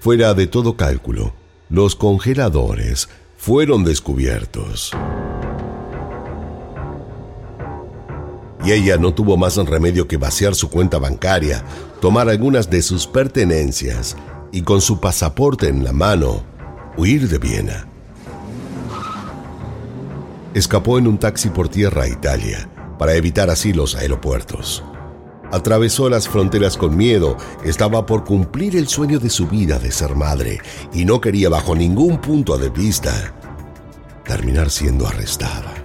Fuera 0.00 0.34
de 0.34 0.46
todo 0.46 0.76
cálculo, 0.76 1.39
los 1.70 1.96
congeladores 1.96 3.08
fueron 3.36 3.84
descubiertos. 3.84 4.92
y 8.64 8.72
ella 8.72 8.98
no 8.98 9.14
tuvo 9.14 9.36
más 9.36 9.56
remedio 9.56 10.06
que 10.06 10.16
vaciar 10.16 10.54
su 10.54 10.68
cuenta 10.68 10.98
bancaria, 10.98 11.64
tomar 12.00 12.28
algunas 12.28 12.68
de 12.68 12.82
sus 12.82 13.06
pertenencias 13.06 14.16
y 14.52 14.62
con 14.62 14.80
su 14.80 15.00
pasaporte 15.00 15.68
en 15.68 15.84
la 15.84 15.92
mano, 15.92 16.42
huir 16.96 17.28
de 17.28 17.38
Viena. 17.38 17.86
Escapó 20.52 20.98
en 20.98 21.06
un 21.06 21.18
taxi 21.18 21.48
por 21.48 21.68
tierra 21.68 22.02
a 22.02 22.08
Italia 22.08 22.68
para 22.98 23.14
evitar 23.14 23.48
así 23.50 23.72
los 23.72 23.94
aeropuertos. 23.94 24.84
Atravesó 25.52 26.08
las 26.08 26.28
fronteras 26.28 26.76
con 26.76 26.96
miedo, 26.96 27.36
estaba 27.64 28.06
por 28.06 28.24
cumplir 28.24 28.76
el 28.76 28.88
sueño 28.88 29.18
de 29.18 29.30
su 29.30 29.48
vida 29.48 29.78
de 29.78 29.90
ser 29.90 30.14
madre 30.14 30.60
y 30.92 31.04
no 31.04 31.20
quería 31.20 31.48
bajo 31.48 31.74
ningún 31.74 32.20
punto 32.20 32.56
de 32.56 32.70
vista 32.70 33.34
terminar 34.24 34.70
siendo 34.70 35.08
arrestada 35.08 35.80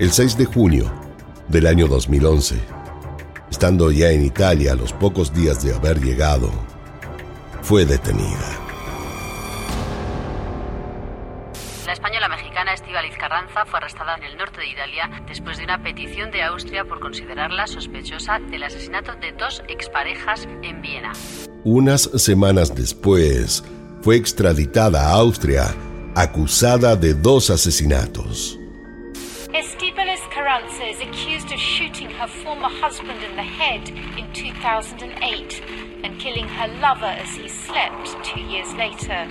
el 0.00 0.10
6 0.10 0.38
de 0.38 0.46
junio 0.46 0.90
del 1.48 1.66
año 1.66 1.86
2011, 1.86 2.56
estando 3.50 3.90
ya 3.90 4.10
en 4.10 4.24
Italia 4.24 4.72
a 4.72 4.74
los 4.74 4.94
pocos 4.94 5.34
días 5.34 5.62
de 5.62 5.74
haber 5.74 6.00
llegado, 6.00 6.50
fue 7.60 7.84
detenida. 7.84 8.59
Estíbaliz 12.90 13.16
Carranza 13.18 13.64
fue 13.66 13.78
arrestada 13.78 14.16
en 14.16 14.24
el 14.24 14.36
norte 14.36 14.62
de 14.62 14.66
Italia 14.66 15.08
después 15.28 15.58
de 15.58 15.62
una 15.62 15.80
petición 15.80 16.32
de 16.32 16.42
Austria 16.42 16.84
por 16.84 16.98
considerarla 16.98 17.68
sospechosa 17.68 18.40
del 18.40 18.64
asesinato 18.64 19.14
de 19.14 19.30
dos 19.30 19.62
exparejas 19.68 20.48
en 20.62 20.82
Viena. 20.82 21.12
Unas 21.62 22.10
semanas 22.20 22.74
después, 22.74 23.62
fue 24.02 24.16
extraditada 24.16 25.06
a 25.06 25.12
Austria 25.12 25.72
acusada 26.16 26.96
de 26.96 27.14
dos 27.14 27.50
asesinatos. 27.50 28.58
Carranza 30.34 30.84
is 30.84 31.00
accused 31.00 31.52
of 31.52 31.58
shooting 31.58 32.08
her 32.10 32.26
former 32.26 32.68
husband 32.68 33.22
in 33.22 33.36
the 33.36 33.42
head 33.42 33.88
in 34.16 34.32
2008 34.32 35.62
and 36.02 36.18
killing 36.18 36.48
her 36.48 36.68
lover 36.80 37.04
as 37.04 37.36
he 37.36 37.48
slept 37.48 38.24
two 38.24 38.40
years 38.40 38.72
later. 38.74 39.28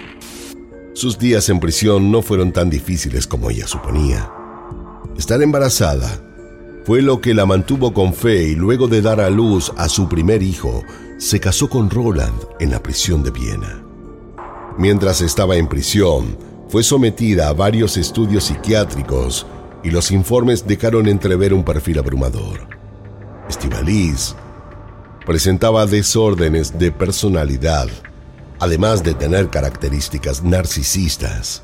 Sus 0.99 1.17
días 1.17 1.47
en 1.47 1.61
prisión 1.61 2.11
no 2.11 2.21
fueron 2.21 2.51
tan 2.51 2.69
difíciles 2.69 3.25
como 3.25 3.49
ella 3.49 3.65
suponía. 3.67 4.29
Estar 5.17 5.41
embarazada 5.41 6.09
fue 6.83 7.01
lo 7.01 7.21
que 7.21 7.33
la 7.33 7.45
mantuvo 7.45 7.93
con 7.93 8.13
fe 8.13 8.49
y 8.49 8.55
luego 8.55 8.89
de 8.89 9.01
dar 9.01 9.21
a 9.21 9.29
luz 9.29 9.71
a 9.77 9.87
su 9.87 10.09
primer 10.09 10.43
hijo, 10.43 10.83
se 11.17 11.39
casó 11.39 11.69
con 11.69 11.89
Roland 11.89 12.43
en 12.59 12.71
la 12.71 12.83
prisión 12.83 13.23
de 13.23 13.31
Viena. 13.31 13.81
Mientras 14.77 15.21
estaba 15.21 15.55
en 15.55 15.69
prisión, 15.69 16.37
fue 16.67 16.83
sometida 16.83 17.47
a 17.47 17.53
varios 17.53 17.95
estudios 17.95 18.43
psiquiátricos 18.43 19.47
y 19.85 19.91
los 19.91 20.11
informes 20.11 20.67
dejaron 20.67 21.07
entrever 21.07 21.53
un 21.53 21.63
perfil 21.63 21.99
abrumador. 21.99 22.67
Estivalis 23.47 24.35
presentaba 25.25 25.85
desórdenes 25.85 26.77
de 26.77 26.91
personalidad, 26.91 27.87
además 28.59 29.03
de 29.03 29.13
tener 29.13 29.49
características 29.49 30.43
narcisistas. 30.43 31.63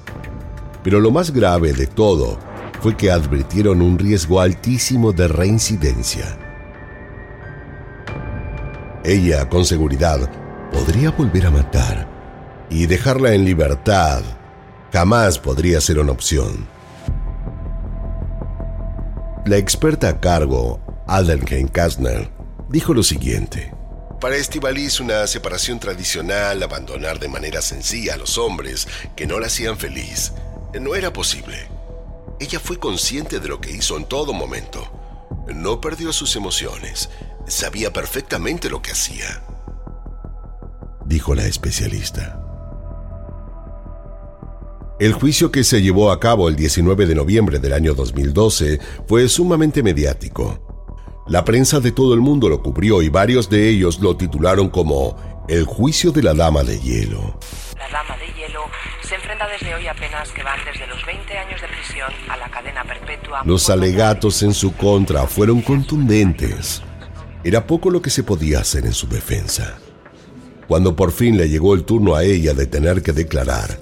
Pero 0.84 1.00
lo 1.00 1.12
más 1.12 1.32
grave 1.32 1.74
de 1.74 1.88
todo 1.88 2.38
fue 2.82 2.96
que 2.96 3.12
advirtieron 3.12 3.82
un 3.82 3.98
riesgo 3.98 4.40
altísimo 4.40 5.12
de 5.12 5.28
reincidencia. 5.28 6.38
Ella, 9.04 9.50
con 9.50 9.66
seguridad, 9.66 10.30
podría 10.72 11.12
volver 11.12 11.46
a 11.48 11.52
matar 11.52 12.08
y 12.70 12.86
dejarla 12.86 13.34
en 13.34 13.46
libertad 13.46 14.24
jamás 14.96 15.38
podría 15.38 15.82
ser 15.82 16.00
una 16.00 16.14
opción. 16.14 16.68
La 19.46 19.58
experta 19.58 20.08
a 20.08 20.22
cargo, 20.22 20.80
Adelheim 21.06 21.68
Kastner, 21.68 22.32
dijo 22.70 22.94
lo 22.94 23.04
siguiente. 23.04 23.75
Para 24.26 24.38
Estivalis 24.38 25.00
una 25.00 25.28
separación 25.28 25.80
tradicional, 25.80 26.64
abandonar 26.64 27.20
de 27.20 27.28
manera 27.28 27.62
sencilla 27.62 28.16
a 28.16 28.18
los 28.18 28.40
hombres 28.40 28.88
que 29.16 29.28
no 29.28 29.40
la 29.40 29.46
hacían 29.46 29.78
feliz, 29.78 30.34
no 30.82 30.96
era 30.96 31.14
posible. 31.14 31.68
Ella 32.40 32.60
fue 32.60 32.80
consciente 32.80 33.40
de 33.40 33.48
lo 33.48 33.62
que 33.62 33.70
hizo 33.70 33.98
en 33.98 34.06
todo 34.06 34.34
momento. 34.34 34.82
No 35.54 35.80
perdió 35.80 36.12
sus 36.12 36.36
emociones. 36.36 37.12
Sabía 37.46 37.94
perfectamente 37.94 38.68
lo 38.68 38.82
que 38.82 38.94
hacía. 38.94 39.44
Dijo 41.06 41.36
la 41.36 41.46
especialista. 41.46 42.42
El 45.00 45.14
juicio 45.14 45.52
que 45.52 45.64
se 45.64 45.84
llevó 45.84 46.12
a 46.12 46.20
cabo 46.20 46.50
el 46.50 46.56
19 46.56 47.06
de 47.06 47.14
noviembre 47.14 47.60
del 47.60 47.74
año 47.74 47.94
2012 47.94 48.80
fue 49.08 49.30
sumamente 49.30 49.84
mediático. 49.84 50.75
La 51.28 51.44
prensa 51.44 51.80
de 51.80 51.92
todo 51.92 52.14
el 52.14 52.22
mundo 52.22 52.50
lo 52.50 52.62
cubrió 52.62 53.02
y 53.02 53.10
varios 53.10 53.50
de 53.50 53.68
ellos 53.68 54.00
lo 54.00 54.16
titularon 54.16 54.70
como 54.70 55.16
El 55.48 55.66
juicio 55.66 56.12
de 56.12 56.22
la 56.22 56.36
Dama 56.36 56.64
de 56.64 56.80
Hielo. 56.80 57.40
La 57.80 57.90
Dama 57.90 58.16
de 58.18 58.28
Hielo 58.28 58.62
se 59.02 59.16
enfrenta 59.16 59.48
desde 59.48 59.74
hoy 59.74 59.88
apenas 59.88 60.32
que 60.32 60.44
van 60.44 60.60
desde 60.64 60.86
los 60.86 61.04
20 61.04 61.36
años 61.36 61.60
de 61.60 61.68
prisión 61.68 62.12
a 62.30 62.38
la 62.38 62.48
cadena 62.52 62.84
perpetua. 62.84 63.42
Los 63.44 63.72
alegatos 63.72 64.44
en 64.44 64.54
su 64.54 64.74
contra 64.74 65.26
fueron 65.26 65.64
contundentes. 65.64 66.84
Era 67.44 67.66
poco 67.66 67.90
lo 67.90 68.04
que 68.04 68.12
se 68.12 68.22
podía 68.22 68.60
hacer 68.60 68.86
en 68.86 68.94
su 68.94 69.08
defensa. 69.08 69.80
Cuando 70.68 70.96
por 70.96 71.12
fin 71.12 71.38
le 71.38 71.50
llegó 71.50 71.74
el 71.74 71.86
turno 71.86 72.14
a 72.14 72.24
ella 72.24 72.54
de 72.54 72.68
tener 72.68 73.02
que 73.02 73.14
declarar, 73.14 73.80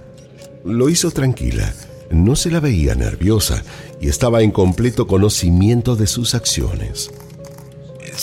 lo 0.63 0.87
hizo 0.87 1.11
tranquila, 1.11 1.73
no 2.09 2.37
se 2.37 2.51
la 2.51 2.61
veía 2.61 2.95
nerviosa 2.95 3.63
y 3.99 4.07
estaba 4.07 4.43
en 4.43 4.51
completo 4.51 5.07
conocimiento 5.07 5.97
de 5.97 6.07
sus 6.07 6.35
acciones. 6.35 7.11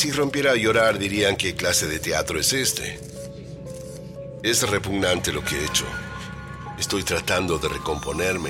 Si 0.01 0.11
rompiera 0.11 0.53
a 0.53 0.57
llorar 0.57 0.99
dirían 0.99 1.37
qué 1.37 1.55
clase 1.55 1.87
de 1.87 1.99
teatro 1.99 2.41
es 2.41 2.55
este. 2.55 2.99
Es 4.43 4.63
repugnante 4.63 5.31
lo 5.31 5.45
que 5.45 5.57
he 5.57 5.65
hecho. 5.67 5.85
Estoy 6.79 7.03
tratando 7.03 7.59
de 7.59 7.69
recomponerme 7.69 8.49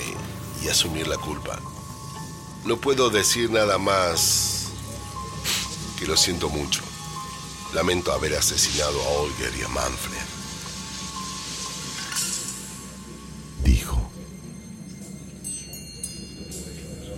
y 0.65 0.69
asumir 0.69 1.09
la 1.09 1.17
culpa. 1.17 1.59
No 2.65 2.81
puedo 2.81 3.11
decir 3.11 3.51
nada 3.51 3.79
más 3.79 4.69
que 5.99 6.07
lo 6.07 6.17
siento 6.17 6.49
mucho. 6.49 6.83
Lamento 7.75 8.13
haber 8.13 8.37
asesinado 8.37 9.03
a 9.03 9.09
Olger 9.09 9.53
y 9.59 9.65
a 9.65 9.69
Manfred. 9.71 10.23
Dijo. 13.65 14.09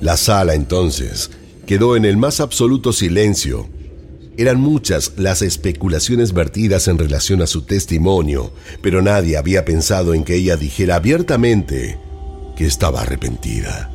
La 0.01 0.17
sala 0.17 0.55
entonces 0.55 1.31
quedó 1.67 1.97
en 1.97 2.07
el 2.07 2.17
más 2.17 2.41
absoluto 2.41 2.95
silencio. 2.95 3.69
Eran 4.39 4.61
muchas 4.61 5.13
las 5.19 5.43
especulaciones 5.43 6.33
vertidas 6.33 6.89
en 6.89 6.99
relación 6.99 7.43
a 7.43 7.47
su 7.47 7.63
testimonio, 7.63 8.53
pero 8.81 9.03
nadie 9.03 9.37
había 9.37 9.65
pensado 9.67 10.15
en 10.15 10.25
que 10.25 10.37
ella 10.37 10.57
dijera 10.57 10.97
abiertamente 10.97 11.99
que 12.57 12.67
estaba 12.67 13.03
arrepentida. 13.03 13.91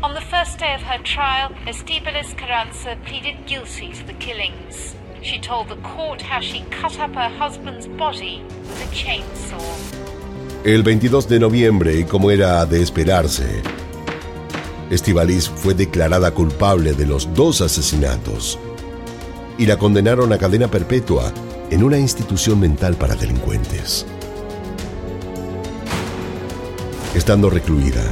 On 0.00 0.14
the 0.14 0.22
first 0.22 0.58
day 0.58 0.74
of 0.74 0.80
her 0.82 1.02
trial, 1.02 1.50
Estibalis 1.66 2.34
Carranza 2.34 2.96
pleaded 3.04 3.36
guilty 3.46 3.92
to 3.92 4.04
the 4.06 4.14
killings. 4.14 4.94
She 5.22 5.38
told 5.38 5.68
the 5.68 5.76
court 5.82 6.22
how 6.22 6.40
she 6.40 6.64
cut 6.70 6.98
up 6.98 7.14
her 7.14 7.28
husband's 7.28 7.86
body 7.98 8.42
with 8.62 8.80
a 8.80 8.94
chainsaw. 8.94 9.60
El 10.64 10.82
22 10.82 11.28
de 11.28 11.40
noviembre, 11.40 12.06
como 12.06 12.30
era 12.30 12.64
de 12.64 12.82
esperarse, 12.82 13.62
Estibalis 14.90 15.50
fue 15.50 15.74
declarada 15.74 16.30
culpable 16.30 16.94
de 16.94 17.04
los 17.04 17.34
dos 17.34 17.60
asesinatos 17.60 18.58
y 19.58 19.66
la 19.66 19.76
condenaron 19.76 20.32
a 20.32 20.38
cadena 20.38 20.68
perpetua 20.68 21.32
en 21.70 21.82
una 21.82 21.98
institución 21.98 22.58
mental 22.58 22.94
para 22.94 23.14
delincuentes. 23.14 24.06
Estando 27.14 27.50
recluida, 27.50 28.02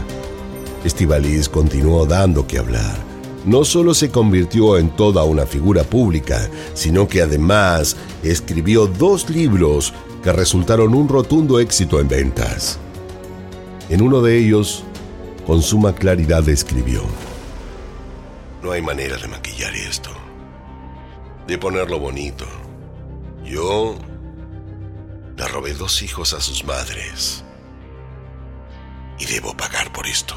Estibalis 0.84 1.48
continuó 1.48 2.04
dando 2.04 2.46
que 2.46 2.58
hablar. 2.58 2.96
No 3.46 3.64
solo 3.64 3.94
se 3.94 4.10
convirtió 4.10 4.76
en 4.76 4.90
toda 4.90 5.24
una 5.24 5.46
figura 5.46 5.84
pública, 5.84 6.50
sino 6.74 7.08
que 7.08 7.22
además 7.22 7.96
escribió 8.22 8.86
dos 8.86 9.30
libros 9.30 9.94
que 10.22 10.32
resultaron 10.32 10.94
un 10.94 11.08
rotundo 11.08 11.60
éxito 11.60 12.00
en 12.00 12.08
ventas. 12.08 12.78
En 13.88 14.02
uno 14.02 14.20
de 14.20 14.36
ellos, 14.36 14.82
con 15.46 15.62
suma 15.62 15.94
claridad 15.94 16.46
escribió, 16.48 17.02
No 18.62 18.72
hay 18.72 18.82
manera 18.82 19.16
de 19.16 19.28
maquillar 19.28 19.72
esto, 19.76 20.10
de 21.46 21.56
ponerlo 21.56 22.00
bonito. 22.00 22.44
Yo 23.44 23.96
le 25.36 25.46
robé 25.46 25.72
dos 25.74 26.02
hijos 26.02 26.32
a 26.32 26.40
sus 26.40 26.64
madres 26.64 27.44
y 29.20 29.26
debo 29.26 29.56
pagar 29.56 29.92
por 29.92 30.08
esto. 30.08 30.34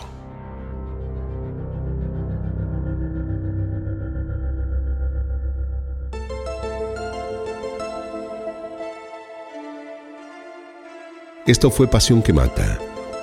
Esto 11.47 11.71
fue 11.71 11.87
Pasión 11.87 12.21
que 12.21 12.31
Mata 12.31 12.88